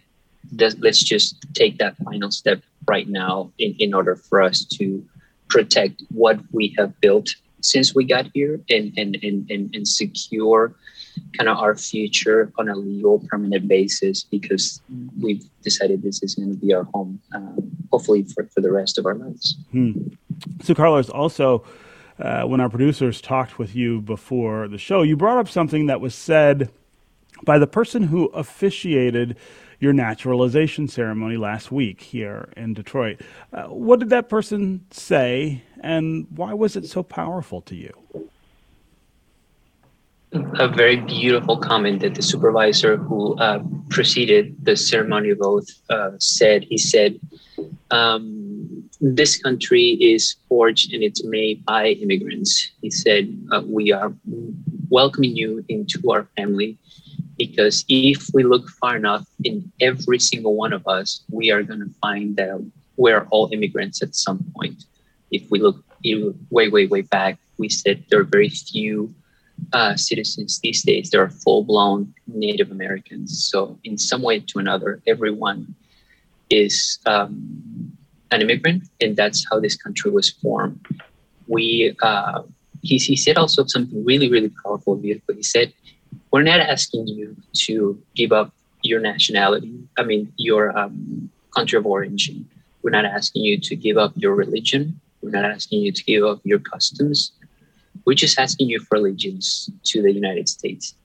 let's 0.58 1.04
just 1.04 1.36
take 1.54 1.78
that 1.78 1.96
final 2.04 2.32
step 2.32 2.62
right 2.88 3.08
now 3.08 3.52
in, 3.58 3.76
in 3.80 3.94
order 3.94 4.15
for 4.15 4.41
us 4.41 4.65
to 4.65 5.06
protect 5.50 6.02
what 6.10 6.39
we 6.52 6.74
have 6.78 7.00
built 7.02 7.30
since 7.60 7.94
we 7.94 8.06
got 8.06 8.28
here 8.34 8.60
and, 8.70 8.91
and, 8.98 9.17
and, 9.22 9.50
and, 9.52 9.76
and 9.76 9.88
secure 9.88 10.74
kind 11.38 11.50
of 11.50 11.58
our 11.58 11.76
future 11.76 12.52
on 12.58 12.70
a 12.70 12.76
legal 12.76 13.20
permanent 13.30 13.67
basis 13.67 14.24
because 14.24 14.82
we've 15.22 15.44
decided 15.62 16.02
this 16.02 16.24
is 16.24 16.36
going 16.36 16.50
to 16.50 16.56
be 16.56 16.74
our 16.74 16.86
home, 16.86 17.22
um, 17.34 17.70
hopefully 17.91 18.24
for, 18.24 18.46
for 18.46 18.62
the 18.62 18.72
rest 18.72 18.98
of 18.98 19.06
our 19.06 19.15
lives. 19.15 19.58
Hmm. 19.72 19.91
So, 20.63 20.74
Carlos, 20.74 21.10
also, 21.10 21.63
uh, 22.21 22.43
when 22.43 22.62
our 22.62 22.69
producers 22.69 23.21
talked 23.21 23.57
with 23.57 23.75
you 23.75 24.01
before 24.01 24.67
the 24.67 24.77
show, 24.77 25.01
you 25.01 25.17
brought 25.17 25.38
up 25.38 25.49
something 25.49 25.88
that 25.88 25.99
was 26.01 26.15
said 26.15 26.69
by 27.43 27.57
the 27.57 27.67
person 27.67 28.03
who 28.03 28.25
officiated 28.27 29.36
your 29.79 29.93
naturalization 29.93 30.88
ceremony 30.88 31.38
last 31.38 31.71
week 31.71 32.01
here 32.01 32.53
in 32.55 32.73
Detroit. 32.73 33.19
Uh, 33.51 33.63
what 33.63 33.99
did 33.99 34.10
that 34.12 34.29
person 34.29 34.86
say, 34.91 35.63
and 35.81 36.27
why 36.29 36.53
was 36.53 36.75
it 36.75 36.86
so 36.86 37.01
powerful 37.01 37.62
to 37.62 37.75
you? 37.75 37.91
A 40.34 40.67
very 40.67 40.98
beautiful 40.98 41.58
comment 41.58 42.02
that 42.02 42.15
the 42.15 42.22
supervisor 42.22 42.96
who 42.98 43.36
uh, 43.38 43.60
preceded 43.89 44.56
the 44.63 44.78
ceremony 44.78 45.30
of 45.30 45.39
oath 45.41 45.67
uh, 45.89 46.12
said. 46.20 46.63
He 46.63 46.78
said, 46.78 47.20
um, 47.91 48.89
This 49.02 49.38
country 49.38 49.98
is 50.00 50.36
forged 50.48 50.94
and 50.94 51.04
it's 51.04 51.24
made 51.24 51.65
by 51.65 51.88
immigrants. 51.88 52.72
He 52.82 52.91
said, 52.91 53.36
uh, 53.52 53.62
We 53.65 53.91
are 53.91 54.13
welcoming 54.89 55.36
you 55.36 55.65
into 55.67 56.00
our 56.10 56.28
family 56.38 56.78
because 57.38 57.84
if 57.89 58.28
we 58.34 58.44
look 58.44 58.70
far 58.70 58.96
enough 58.96 59.28
in 59.44 59.72
every 59.82 60.20
single 60.20 60.56
one 60.56 60.72
of 60.72 60.88
us, 60.88 61.24
we 61.30 61.52
are 61.52 61.63
going 61.63 61.80
to 61.80 61.94
find 62.02 62.38
that 62.38 62.63
we're 62.96 63.28
all 63.32 63.50
immigrants 63.52 64.02
at 64.02 64.15
some 64.15 64.46
point. 64.56 64.84
If 65.32 65.50
we 65.50 65.60
look 65.60 65.84
way, 66.50 66.70
way, 66.70 66.88
way 66.88 67.02
back, 67.02 67.38
we 67.58 67.67
said 67.70 68.06
there 68.10 68.20
are 68.20 68.24
very 68.24 68.50
few 68.50 69.13
uh, 69.73 69.95
citizens 69.95 70.60
these 70.60 70.84
days 70.84 71.10
they 71.10 71.17
are 71.17 71.29
full-blown 71.29 72.13
Native 72.27 72.71
Americans. 72.71 73.43
So 73.49 73.77
in 73.84 73.97
some 73.97 74.21
way 74.21 74.39
to 74.39 74.60
another, 74.60 75.01
everyone 75.07 75.73
is 76.49 76.99
um, 77.05 77.91
an 78.31 78.41
immigrant, 78.41 78.84
and 78.99 79.15
that's 79.15 79.45
how 79.49 79.60
this 79.60 79.75
country 79.75 80.12
was 80.12 80.29
formed. 80.29 80.86
We 81.47 81.95
uh, 82.01 82.43
he, 82.81 82.97
he 82.97 83.15
said 83.15 83.38
also 83.38 83.65
something 83.65 84.03
really 84.03 84.29
really 84.29 84.51
powerful, 84.63 84.95
beautiful. 84.95 85.36
He 85.36 85.43
said, 85.43 85.73
"We're 86.31 86.43
not 86.43 86.60
asking 86.60 87.07
you 87.07 87.36
to 87.65 88.01
give 88.15 88.31
up 88.31 88.53
your 88.84 88.99
nationality. 88.99 89.73
I 89.97 90.03
mean 90.03 90.34
your 90.38 90.77
um, 90.77 91.29
country 91.55 91.77
of 91.77 91.86
origin. 91.86 92.47
We're 92.84 92.91
not 92.91 93.05
asking 93.05 93.43
you 93.43 93.60
to 93.60 93.75
give 93.75 93.97
up 93.97 94.13
your 94.15 94.34
religion. 94.34 94.99
We're 95.21 95.29
not 95.29 95.45
asking 95.45 95.81
you 95.81 95.91
to 95.91 96.03
give 96.03 96.23
up 96.23 96.39
your 96.43 96.60
customs. 96.60 97.31
We're 98.06 98.13
just 98.15 98.39
asking 98.39 98.69
you 98.69 98.80
for 98.80 98.95
allegiance 98.95 99.69
to 99.86 100.01
the 100.01 100.12
United 100.12 100.49
States 100.49 100.95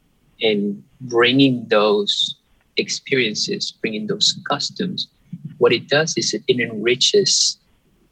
and 0.41 0.83
bringing 1.01 1.67
those 1.69 2.37
experiences, 2.77 3.73
bringing 3.81 4.07
those 4.07 4.39
customs. 4.49 5.09
What 5.59 5.73
it 5.73 5.89
does 5.89 6.17
is 6.17 6.35
it, 6.35 6.43
it 6.49 6.61
enriches 6.61 7.59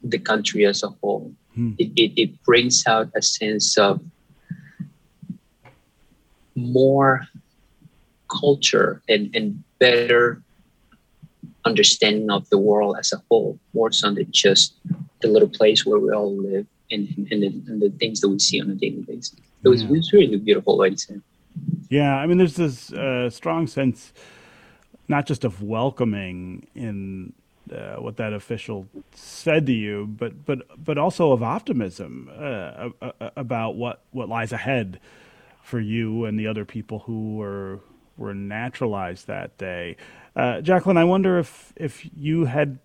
the 0.03 0.19
country 0.19 0.65
as 0.65 0.83
a 0.83 0.89
whole. 0.89 1.33
Hmm. 1.53 1.73
It, 1.77 1.91
it, 1.95 2.21
it 2.21 2.43
brings 2.43 2.83
out 2.87 3.09
a 3.15 3.21
sense 3.21 3.77
of 3.77 4.01
more 6.55 7.27
culture 8.29 9.01
and, 9.09 9.35
and 9.35 9.63
better 9.79 10.41
understanding 11.65 12.29
of 12.29 12.49
the 12.49 12.57
world 12.57 12.95
as 12.99 13.11
a 13.11 13.21
whole, 13.29 13.59
more 13.73 13.91
so 13.91 14.11
than 14.11 14.31
just 14.31 14.73
the 15.21 15.27
little 15.27 15.49
place 15.49 15.85
where 15.85 15.99
we 15.99 16.11
all 16.11 16.35
live 16.35 16.67
and, 16.91 17.27
and, 17.31 17.43
the, 17.43 17.47
and 17.67 17.81
the 17.81 17.89
things 17.99 18.21
that 18.21 18.29
we 18.29 18.39
see 18.39 18.61
on 18.61 18.69
a 18.69 18.75
daily 18.75 19.01
basis. 19.01 19.35
It 19.63 19.69
was, 19.69 19.81
yeah. 19.81 19.89
it 19.89 19.91
was 19.91 20.13
really 20.13 20.37
beautiful, 20.37 20.77
like 20.77 20.93
I 20.93 20.95
said. 20.95 21.21
Yeah, 21.89 22.15
I 22.15 22.25
mean, 22.25 22.37
there's 22.37 22.55
this 22.55 22.91
uh, 22.91 23.29
strong 23.29 23.67
sense, 23.67 24.13
not 25.07 25.25
just 25.25 25.43
of 25.43 25.61
welcoming 25.61 26.67
in 26.75 27.33
uh, 27.71 27.95
what 27.95 28.17
that 28.17 28.33
official 28.33 28.87
said 29.13 29.65
to 29.65 29.73
you, 29.73 30.07
but 30.07 30.45
but 30.45 30.83
but 30.83 30.97
also 30.97 31.31
of 31.31 31.41
optimism 31.41 32.29
uh, 32.37 32.89
about 33.35 33.75
what 33.75 34.01
what 34.11 34.29
lies 34.29 34.51
ahead 34.51 34.99
for 35.63 35.79
you 35.79 36.25
and 36.25 36.39
the 36.39 36.47
other 36.47 36.65
people 36.65 36.99
who 36.99 37.35
were 37.35 37.79
were 38.17 38.33
naturalized 38.33 39.27
that 39.27 39.57
day. 39.57 39.95
Uh, 40.35 40.61
Jacqueline, 40.61 40.97
I 40.97 41.03
wonder 41.03 41.39
if 41.39 41.73
if 41.75 42.07
you 42.15 42.45
had 42.45 42.79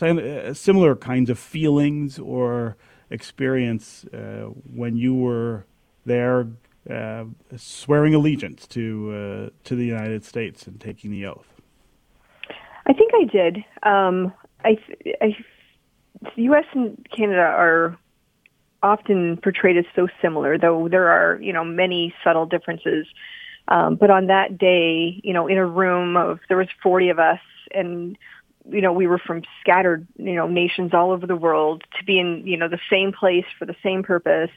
uh, 0.00 0.54
similar 0.54 0.96
kinds 0.96 1.30
of 1.30 1.38
feelings 1.38 2.18
or 2.18 2.76
experience 3.12 4.04
uh, 4.06 4.48
when 4.74 4.96
you 4.96 5.14
were 5.14 5.66
there 6.04 6.48
uh, 6.90 7.24
swearing 7.56 8.14
allegiance 8.14 8.66
to 8.66 9.12
uh, 9.12 9.50
to 9.64 9.76
the 9.76 9.84
United 9.84 10.24
States 10.24 10.66
and 10.66 10.80
taking 10.80 11.10
the 11.10 11.26
oath. 11.26 11.60
I 12.86 12.92
think 12.92 13.12
I 13.14 13.24
did. 13.24 13.64
Um, 13.84 14.32
I, 14.64 14.76
I, 15.20 15.36
the 16.36 16.42
U.S. 16.42 16.64
and 16.72 17.06
Canada 17.16 17.42
are 17.42 17.96
often 18.82 19.36
portrayed 19.36 19.76
as 19.76 19.84
so 19.94 20.08
similar, 20.20 20.58
though 20.58 20.88
there 20.88 21.08
are 21.08 21.40
you 21.40 21.52
know 21.52 21.64
many 21.64 22.14
subtle 22.24 22.46
differences. 22.46 23.06
Um, 23.68 23.94
but 23.94 24.10
on 24.10 24.26
that 24.26 24.58
day, 24.58 25.20
you 25.22 25.32
know, 25.32 25.46
in 25.46 25.56
a 25.56 25.66
room 25.66 26.16
of 26.16 26.40
there 26.48 26.56
was 26.56 26.66
40 26.82 27.10
of 27.10 27.18
us, 27.20 27.38
and 27.72 28.18
you 28.70 28.80
know, 28.80 28.92
we 28.92 29.06
were 29.06 29.18
from 29.18 29.42
scattered, 29.60 30.06
you 30.16 30.34
know, 30.34 30.46
nations 30.46 30.92
all 30.94 31.10
over 31.10 31.26
the 31.26 31.36
world 31.36 31.84
to 31.98 32.04
be 32.04 32.18
in, 32.18 32.46
you 32.46 32.56
know, 32.56 32.68
the 32.68 32.80
same 32.90 33.12
place 33.12 33.44
for 33.58 33.66
the 33.66 33.76
same 33.82 34.02
purpose. 34.02 34.50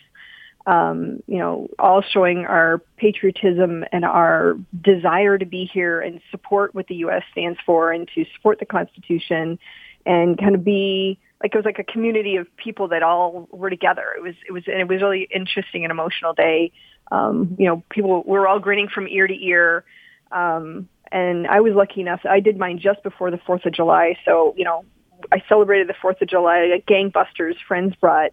Um, 0.68 1.22
you 1.28 1.38
know, 1.38 1.68
all 1.78 2.02
showing 2.02 2.46
our 2.46 2.82
patriotism 2.98 3.86
and 3.92 4.04
our 4.04 4.56
desire 4.82 5.38
to 5.38 5.46
be 5.46 5.70
here 5.72 6.02
and 6.02 6.22
support 6.32 6.74
what 6.74 6.88
the 6.88 6.96
U.S. 6.96 7.22
stands 7.32 7.60
for 7.68 7.92
and 7.92 8.10
to 8.16 8.26
support 8.36 8.58
the 8.60 8.66
Constitution 8.66 9.60
and 10.08 10.40
kind 10.40 10.56
of 10.56 10.64
be 10.64 11.20
like 11.44 11.54
it 11.54 11.58
was 11.58 11.66
like 11.66 11.78
a 11.78 11.84
community 11.84 12.38
of 12.38 12.48
people 12.58 12.88
that 12.88 13.04
all 13.04 13.48
were 13.52 13.70
together. 13.70 14.06
It 14.18 14.24
was 14.24 14.34
it 14.48 14.52
was 14.52 14.64
and 14.66 14.80
it 14.80 14.88
was 14.88 15.02
really 15.02 15.28
interesting 15.34 15.84
and 15.84 15.92
emotional 15.92 16.34
day. 16.34 16.72
Um, 17.12 17.56
you 17.60 17.68
know, 17.68 17.84
people 17.90 18.24
were 18.24 18.48
all 18.48 18.60
grinning 18.60 18.88
from 18.88 19.08
ear 19.08 19.28
to 19.28 19.46
ear. 19.46 19.84
Um, 20.32 20.90
and 21.16 21.48
I 21.48 21.62
was 21.62 21.74
lucky 21.76 22.02
enough. 22.02 22.20
I 22.30 22.42
did 22.42 22.58
mine 22.58 22.78
just 22.78 23.02
before 23.02 23.32
the 23.32 23.38
Fourth 23.38 23.66
of 23.66 23.74
July, 23.74 24.18
so 24.26 24.54
you 24.58 24.66
know, 24.66 24.84
I 25.32 25.42
celebrated 25.48 25.88
the 25.88 25.96
Fourth 26.02 26.22
of 26.22 26.28
July 26.28 26.70
at 26.76 26.86
gangbusters. 26.86 27.56
Friends 27.66 27.96
brought 27.96 28.32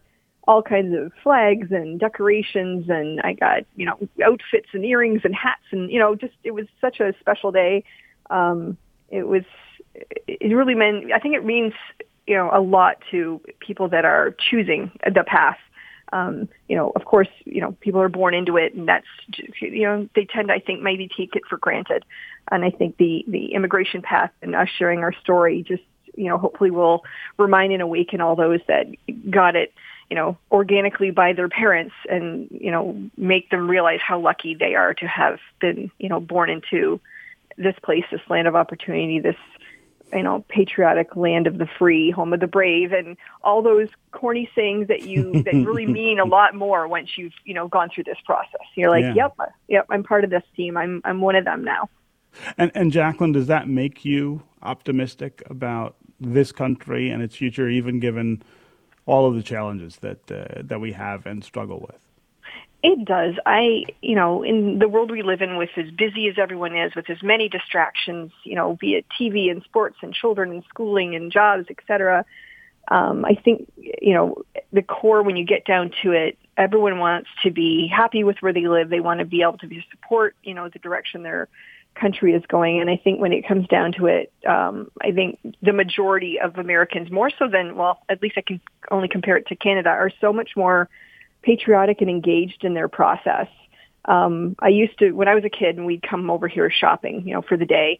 all 0.48 0.64
kinds 0.64 0.92
of 0.98 1.12
flags 1.22 1.68
and 1.70 2.00
decorations, 2.00 2.86
and 2.88 3.20
I 3.20 3.34
got 3.34 3.62
you 3.76 3.86
know 3.86 3.96
outfits 4.24 4.66
and 4.72 4.84
earrings 4.84 5.20
and 5.22 5.32
hats, 5.32 5.62
and 5.70 5.92
you 5.92 6.00
know, 6.00 6.16
just 6.16 6.34
it 6.42 6.50
was 6.50 6.66
such 6.80 6.98
a 6.98 7.14
special 7.20 7.52
day. 7.52 7.84
Um, 8.30 8.76
it 9.10 9.28
was 9.28 9.44
it 10.26 10.52
really 10.52 10.74
meant. 10.74 11.12
I 11.12 11.20
think 11.20 11.36
it 11.36 11.44
means 11.44 11.74
you 12.26 12.34
know 12.34 12.50
a 12.52 12.60
lot 12.60 12.96
to 13.12 13.40
people 13.60 13.88
that 13.90 14.04
are 14.04 14.34
choosing 14.50 14.90
the 15.04 15.22
path 15.24 15.58
um, 16.12 16.48
you 16.68 16.76
know, 16.76 16.92
of 16.94 17.04
course, 17.04 17.28
you 17.44 17.60
know, 17.60 17.72
people 17.80 18.00
are 18.00 18.08
born 18.08 18.34
into 18.34 18.56
it 18.56 18.74
and 18.74 18.86
that's, 18.86 19.06
you 19.60 19.84
know, 19.84 20.08
they 20.14 20.26
tend, 20.26 20.52
I 20.52 20.58
think, 20.58 20.82
maybe 20.82 21.08
take 21.08 21.34
it 21.34 21.42
for 21.48 21.56
granted. 21.56 22.04
And 22.50 22.64
I 22.64 22.70
think 22.70 22.98
the, 22.98 23.24
the 23.26 23.54
immigration 23.54 24.02
path 24.02 24.30
and 24.42 24.54
us 24.54 24.68
sharing 24.78 25.00
our 25.00 25.14
story 25.14 25.64
just, 25.66 25.82
you 26.14 26.28
know, 26.28 26.36
hopefully 26.36 26.70
will 26.70 27.04
remind 27.38 27.72
and 27.72 27.80
awaken 27.80 28.20
all 28.20 28.36
those 28.36 28.60
that 28.68 28.86
got 29.30 29.56
it, 29.56 29.72
you 30.10 30.16
know, 30.16 30.36
organically 30.50 31.10
by 31.10 31.32
their 31.32 31.48
parents 31.48 31.94
and, 32.10 32.48
you 32.50 32.70
know, 32.70 33.00
make 33.16 33.48
them 33.48 33.68
realize 33.68 34.00
how 34.06 34.20
lucky 34.20 34.54
they 34.54 34.74
are 34.74 34.92
to 34.92 35.06
have 35.06 35.38
been, 35.60 35.90
you 35.98 36.10
know, 36.10 36.20
born 36.20 36.50
into 36.50 37.00
this 37.56 37.74
place, 37.82 38.04
this 38.10 38.20
land 38.28 38.46
of 38.46 38.54
opportunity, 38.54 39.18
this 39.18 39.36
you 40.12 40.22
know, 40.22 40.44
patriotic 40.48 41.16
land 41.16 41.46
of 41.46 41.58
the 41.58 41.66
free, 41.78 42.10
home 42.10 42.32
of 42.32 42.40
the 42.40 42.46
brave, 42.46 42.92
and 42.92 43.16
all 43.42 43.62
those 43.62 43.88
corny 44.12 44.48
sayings 44.54 44.88
that 44.88 45.02
you 45.02 45.42
that 45.44 45.54
really 45.54 45.86
mean 46.00 46.18
a 46.18 46.24
lot 46.24 46.54
more 46.54 46.86
once 46.86 47.16
you've 47.16 47.32
you 47.44 47.54
know 47.54 47.68
gone 47.68 47.90
through 47.94 48.04
this 48.04 48.18
process. 48.24 48.60
You're 48.74 48.90
like, 48.90 49.02
yeah. 49.02 49.14
yep, 49.14 49.34
yep, 49.68 49.86
I'm 49.90 50.02
part 50.02 50.24
of 50.24 50.30
this 50.30 50.44
team. 50.56 50.76
I'm 50.76 51.00
I'm 51.04 51.20
one 51.20 51.36
of 51.36 51.44
them 51.44 51.64
now. 51.64 51.88
And 52.58 52.70
and 52.74 52.92
Jacqueline, 52.92 53.32
does 53.32 53.46
that 53.46 53.68
make 53.68 54.04
you 54.04 54.42
optimistic 54.62 55.42
about 55.46 55.96
this 56.20 56.52
country 56.52 57.10
and 57.10 57.22
its 57.22 57.36
future, 57.36 57.68
even 57.68 58.00
given 58.00 58.42
all 59.06 59.26
of 59.26 59.34
the 59.34 59.42
challenges 59.42 59.96
that 59.96 60.30
uh, 60.30 60.62
that 60.62 60.80
we 60.80 60.92
have 60.92 61.26
and 61.26 61.42
struggle 61.42 61.80
with? 61.80 62.11
It 62.82 63.04
does. 63.04 63.34
I, 63.46 63.84
you 64.00 64.16
know, 64.16 64.42
in 64.42 64.80
the 64.80 64.88
world 64.88 65.12
we 65.12 65.22
live 65.22 65.40
in 65.40 65.56
with 65.56 65.70
as 65.76 65.90
busy 65.90 66.26
as 66.28 66.34
everyone 66.36 66.76
is, 66.76 66.94
with 66.96 67.08
as 67.08 67.22
many 67.22 67.48
distractions, 67.48 68.32
you 68.44 68.56
know, 68.56 68.76
be 68.80 68.94
it 68.94 69.06
TV 69.20 69.50
and 69.50 69.62
sports 69.62 69.96
and 70.02 70.12
children 70.12 70.50
and 70.50 70.64
schooling 70.68 71.14
and 71.14 71.30
jobs, 71.30 71.66
et 71.70 71.76
cetera, 71.86 72.24
um, 72.88 73.24
I 73.24 73.34
think, 73.34 73.70
you 73.76 74.14
know, 74.14 74.42
the 74.72 74.82
core, 74.82 75.22
when 75.22 75.36
you 75.36 75.46
get 75.46 75.64
down 75.64 75.92
to 76.02 76.10
it, 76.10 76.36
everyone 76.56 76.98
wants 76.98 77.28
to 77.44 77.52
be 77.52 77.86
happy 77.86 78.24
with 78.24 78.36
where 78.40 78.52
they 78.52 78.66
live. 78.66 78.90
They 78.90 79.00
want 79.00 79.20
to 79.20 79.26
be 79.26 79.42
able 79.42 79.58
to 79.58 79.68
be 79.68 79.84
support, 79.92 80.34
you 80.42 80.54
know, 80.54 80.68
the 80.68 80.80
direction 80.80 81.22
their 81.22 81.48
country 81.94 82.34
is 82.34 82.42
going. 82.48 82.80
And 82.80 82.90
I 82.90 82.96
think 82.96 83.20
when 83.20 83.32
it 83.32 83.46
comes 83.46 83.68
down 83.68 83.92
to 83.98 84.06
it, 84.06 84.32
um, 84.46 84.90
I 85.00 85.12
think 85.12 85.38
the 85.62 85.72
majority 85.72 86.40
of 86.40 86.58
Americans, 86.58 87.10
more 87.12 87.30
so 87.38 87.48
than, 87.48 87.76
well, 87.76 88.00
at 88.08 88.20
least 88.20 88.34
I 88.36 88.40
can 88.40 88.60
only 88.90 89.08
compare 89.08 89.36
it 89.36 89.46
to 89.48 89.56
Canada, 89.56 89.90
are 89.90 90.10
so 90.20 90.32
much 90.32 90.50
more 90.56 90.88
patriotic 91.42 92.00
and 92.00 92.10
engaged 92.10 92.64
in 92.64 92.74
their 92.74 92.88
process. 92.88 93.48
Um, 94.04 94.56
I 94.58 94.68
used 94.68 94.98
to, 94.98 95.12
when 95.12 95.28
I 95.28 95.34
was 95.34 95.44
a 95.44 95.50
kid 95.50 95.76
and 95.76 95.86
we'd 95.86 96.02
come 96.02 96.30
over 96.30 96.48
here 96.48 96.70
shopping, 96.70 97.26
you 97.26 97.34
know, 97.34 97.42
for 97.42 97.56
the 97.56 97.66
day, 97.66 97.98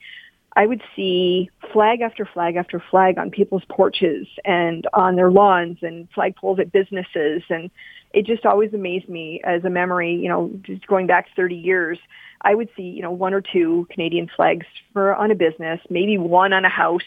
I 0.54 0.66
would 0.66 0.82
see 0.94 1.50
flag 1.72 2.02
after 2.02 2.26
flag 2.26 2.56
after 2.56 2.82
flag 2.90 3.18
on 3.18 3.30
people's 3.30 3.64
porches 3.68 4.26
and 4.44 4.86
on 4.92 5.16
their 5.16 5.30
lawns 5.30 5.78
and 5.82 6.08
flagpoles 6.12 6.58
at 6.58 6.72
businesses. 6.72 7.42
And 7.48 7.70
it 8.12 8.26
just 8.26 8.44
always 8.44 8.74
amazed 8.74 9.08
me 9.08 9.40
as 9.44 9.64
a 9.64 9.70
memory, 9.70 10.14
you 10.14 10.28
know, 10.28 10.50
just 10.62 10.86
going 10.86 11.06
back 11.06 11.28
30 11.34 11.54
years, 11.54 11.98
I 12.42 12.54
would 12.54 12.68
see, 12.76 12.82
you 12.82 13.02
know, 13.02 13.12
one 13.12 13.32
or 13.32 13.40
two 13.40 13.86
Canadian 13.90 14.28
flags 14.34 14.66
for 14.92 15.14
on 15.14 15.30
a 15.30 15.34
business, 15.34 15.80
maybe 15.88 16.18
one 16.18 16.52
on 16.52 16.64
a 16.64 16.68
house, 16.68 17.02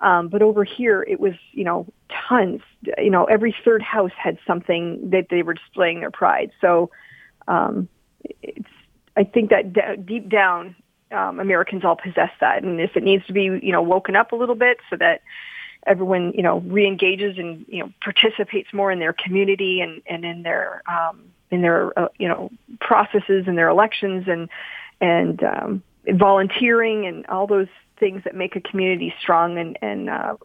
um, 0.00 0.28
but 0.28 0.42
over 0.42 0.64
here, 0.64 1.02
it 1.02 1.18
was, 1.18 1.34
you 1.52 1.64
know, 1.64 1.86
tons. 2.28 2.60
You 2.98 3.10
know, 3.10 3.24
every 3.24 3.54
third 3.64 3.82
house 3.82 4.12
had 4.16 4.38
something 4.46 5.10
that 5.10 5.26
they 5.30 5.42
were 5.42 5.54
displaying 5.54 6.00
their 6.00 6.10
pride. 6.10 6.52
So, 6.60 6.90
um, 7.48 7.88
it's, 8.42 8.68
I 9.16 9.24
think 9.24 9.50
that 9.50 9.72
d- 9.72 10.02
deep 10.04 10.28
down, 10.28 10.76
um, 11.10 11.40
Americans 11.40 11.84
all 11.84 11.96
possess 11.96 12.30
that. 12.40 12.62
And 12.62 12.80
if 12.80 12.96
it 12.96 13.02
needs 13.02 13.26
to 13.26 13.32
be, 13.32 13.44
you 13.44 13.72
know, 13.72 13.82
woken 13.82 14.14
up 14.14 14.32
a 14.32 14.36
little 14.36 14.54
bit 14.54 14.78
so 14.90 14.96
that 14.96 15.22
everyone, 15.86 16.32
you 16.34 16.42
know, 16.42 16.60
reengages 16.60 17.38
and, 17.40 17.64
you 17.68 17.82
know, 17.82 17.92
participates 18.00 18.72
more 18.72 18.92
in 18.92 18.98
their 18.98 19.12
community 19.12 19.80
and, 19.80 20.02
and 20.06 20.24
in 20.24 20.42
their, 20.42 20.82
um, 20.86 21.22
in 21.50 21.62
their, 21.62 21.98
uh, 21.98 22.08
you 22.18 22.28
know, 22.28 22.50
processes 22.80 23.44
and 23.46 23.56
their 23.56 23.68
elections 23.68 24.26
and, 24.28 24.48
and, 25.00 25.42
um, 25.42 25.82
volunteering 26.10 27.06
and 27.06 27.26
all 27.26 27.46
those 27.46 27.68
things 27.98 28.22
that 28.24 28.34
make 28.34 28.56
a 28.56 28.60
community 28.60 29.14
strong 29.20 29.58
and, 29.58 29.78
and 29.82 30.10
uh, 30.10 30.36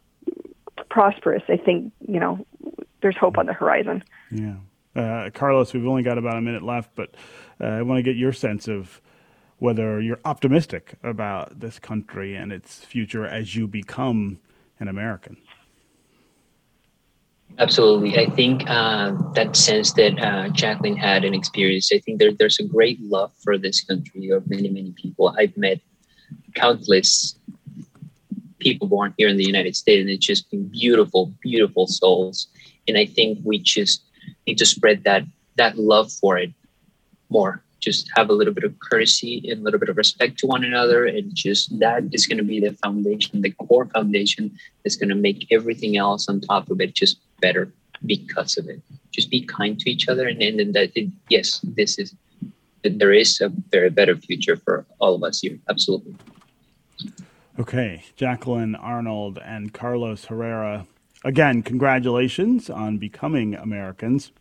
prosperous, 0.89 1.43
I 1.49 1.57
think, 1.57 1.91
you 2.07 2.19
know, 2.19 2.45
there's 3.01 3.17
hope 3.17 3.37
on 3.37 3.45
the 3.45 3.53
horizon. 3.53 4.03
Yeah. 4.31 4.55
Uh, 4.95 5.29
Carlos, 5.33 5.73
we've 5.73 5.87
only 5.87 6.03
got 6.03 6.17
about 6.17 6.37
a 6.37 6.41
minute 6.41 6.63
left, 6.63 6.91
but 6.95 7.15
uh, 7.59 7.65
I 7.65 7.81
want 7.81 7.97
to 7.97 8.03
get 8.03 8.15
your 8.15 8.31
sense 8.31 8.67
of 8.67 9.01
whether 9.57 9.99
you're 10.01 10.19
optimistic 10.25 10.95
about 11.03 11.59
this 11.59 11.79
country 11.79 12.35
and 12.35 12.51
its 12.51 12.79
future 12.79 13.25
as 13.25 13.55
you 13.55 13.67
become 13.67 14.39
an 14.79 14.87
American. 14.87 15.37
Absolutely. 17.59 18.17
I 18.17 18.29
think 18.29 18.63
uh, 18.67 19.13
that 19.33 19.55
sense 19.55 19.93
that 19.93 20.19
uh, 20.19 20.49
Jacqueline 20.49 20.97
had 20.97 21.23
and 21.23 21.35
experienced, 21.35 21.93
I 21.93 21.99
think 21.99 22.19
there, 22.19 22.31
there's 22.33 22.59
a 22.59 22.63
great 22.63 22.99
love 23.01 23.31
for 23.43 23.57
this 23.57 23.83
country 23.83 24.29
of 24.29 24.49
many, 24.49 24.69
many 24.69 24.91
people. 24.91 25.35
I've 25.37 25.55
met 25.55 25.79
countless 26.55 27.35
people 28.59 28.87
born 28.87 29.13
here 29.17 29.27
in 29.27 29.37
the 29.37 29.45
United 29.45 29.75
States, 29.75 30.01
and 30.01 30.09
it's 30.09 30.25
just 30.25 30.49
been 30.49 30.67
beautiful, 30.67 31.33
beautiful 31.41 31.85
souls. 31.85 32.47
And 32.87 32.97
I 32.97 33.05
think 33.05 33.39
we 33.43 33.59
just 33.59 34.03
need 34.47 34.57
to 34.57 34.65
spread 34.65 35.03
that 35.03 35.23
that 35.57 35.77
love 35.77 36.11
for 36.11 36.37
it 36.37 36.51
more. 37.29 37.61
Just 37.79 38.09
have 38.15 38.29
a 38.29 38.33
little 38.33 38.53
bit 38.53 38.63
of 38.63 38.73
courtesy 38.79 39.43
and 39.49 39.59
a 39.59 39.63
little 39.63 39.79
bit 39.79 39.89
of 39.89 39.97
respect 39.97 40.39
to 40.39 40.47
one 40.47 40.63
another, 40.63 41.05
and 41.05 41.35
just 41.35 41.77
that 41.79 42.03
is 42.11 42.25
going 42.25 42.37
to 42.37 42.43
be 42.43 42.59
the 42.59 42.73
foundation, 42.83 43.41
the 43.41 43.51
core 43.51 43.85
foundation 43.85 44.57
that's 44.83 44.95
going 44.95 45.09
to 45.09 45.15
make 45.15 45.47
everything 45.51 45.97
else 45.97 46.29
on 46.29 46.39
top 46.39 46.69
of 46.71 46.79
it 46.79 46.95
just 46.95 47.19
better 47.41 47.71
because 48.05 48.57
of 48.57 48.67
it. 48.69 48.81
Just 49.11 49.29
be 49.29 49.41
kind 49.41 49.77
to 49.79 49.91
each 49.91 50.07
other, 50.07 50.27
and 50.27 50.41
then 50.41 50.71
that 50.71 50.91
it, 50.95 51.09
yes, 51.29 51.59
this 51.63 51.99
is 51.99 52.15
there 52.83 53.13
is 53.13 53.39
a 53.39 53.49
very 53.71 53.89
better 53.89 54.15
future 54.15 54.57
for 54.57 54.85
all 54.99 55.15
of 55.15 55.23
us 55.23 55.39
here. 55.39 55.57
Absolutely. 55.69 56.15
Okay, 57.59 58.03
Jacqueline 58.15 58.73
Arnold 58.73 59.37
and 59.37 59.71
Carlos 59.71 60.25
Herrera. 60.25 60.87
Again, 61.23 61.61
congratulations 61.61 62.67
on 62.67 62.97
becoming 62.97 63.53
Americans. 63.53 64.31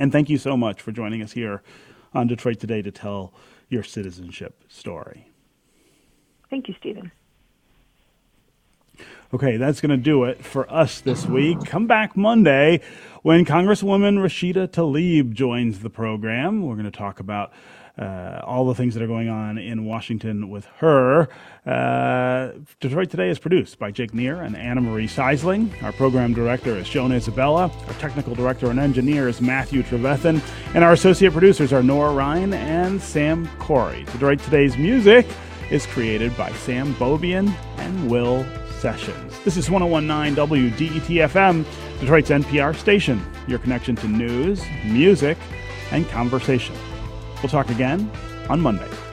And 0.00 0.10
thank 0.10 0.30
you 0.30 0.38
so 0.38 0.56
much 0.56 0.80
for 0.80 0.90
joining 0.90 1.20
us 1.20 1.32
here 1.32 1.62
on 2.14 2.26
Detroit 2.26 2.58
Today 2.58 2.80
to 2.80 2.90
tell 2.90 3.34
your 3.68 3.82
citizenship 3.82 4.64
story. 4.66 5.28
Thank 6.48 6.68
you, 6.68 6.74
Stephen. 6.80 7.12
Okay, 9.34 9.58
that's 9.58 9.82
going 9.82 9.90
to 9.90 9.98
do 9.98 10.24
it 10.24 10.42
for 10.42 10.72
us 10.72 11.02
this 11.02 11.26
week. 11.26 11.62
Come 11.66 11.86
back 11.86 12.16
Monday 12.16 12.80
when 13.20 13.44
Congresswoman 13.44 14.20
Rashida 14.20 14.68
Tlaib 14.68 15.34
joins 15.34 15.80
the 15.80 15.90
program. 15.90 16.62
We're 16.62 16.76
going 16.76 16.90
to 16.90 16.90
talk 16.90 17.20
about 17.20 17.52
uh, 17.98 18.40
all 18.44 18.66
the 18.66 18.74
things 18.74 18.94
that 18.94 19.02
are 19.02 19.08
going 19.08 19.28
on 19.28 19.58
in 19.58 19.84
Washington 19.84 20.48
with 20.50 20.66
her. 20.78 21.28
Uh, 21.66 22.52
Detroit 22.80 23.10
Today 23.10 23.28
is 23.28 23.38
produced 23.38 23.78
by 23.78 23.90
Jake 23.90 24.14
Neher 24.14 24.40
and 24.40 24.56
Anna 24.56 24.80
Marie 24.80 25.08
Sysling. 25.08 25.82
Our 25.82 25.92
program 25.92 26.32
director 26.32 26.76
is 26.76 26.88
Joan 26.88 27.12
Isabella. 27.12 27.70
Our 27.86 27.94
technical 27.94 28.34
director 28.34 28.70
and 28.70 28.78
engineer 28.78 29.28
is 29.28 29.40
Matthew 29.40 29.82
Trevethan. 29.82 30.40
And 30.74 30.84
our 30.84 30.92
associate 30.92 31.32
producers 31.32 31.72
are 31.72 31.82
Nora 31.82 32.12
Ryan 32.12 32.54
and 32.54 33.02
Sam 33.02 33.48
Corey. 33.58 34.04
Detroit 34.04 34.38
Today's 34.40 34.76
music 34.76 35.26
is 35.70 35.84
created 35.86 36.36
by 36.36 36.52
Sam 36.52 36.94
Beaubien 36.94 37.52
and 37.78 38.10
Will 38.10 38.46
Sessions. 38.78 39.38
This 39.40 39.56
is 39.56 39.68
1019 39.68 40.36
WDET 40.36 41.28
FM, 41.28 41.66
Detroit's 41.98 42.30
NPR 42.30 42.76
station, 42.76 43.20
your 43.48 43.58
connection 43.58 43.96
to 43.96 44.06
news, 44.06 44.62
music, 44.84 45.36
and 45.90 46.08
conversation. 46.10 46.76
We'll 47.42 47.50
talk 47.50 47.70
again 47.70 48.10
on 48.48 48.60
Monday. 48.60 49.07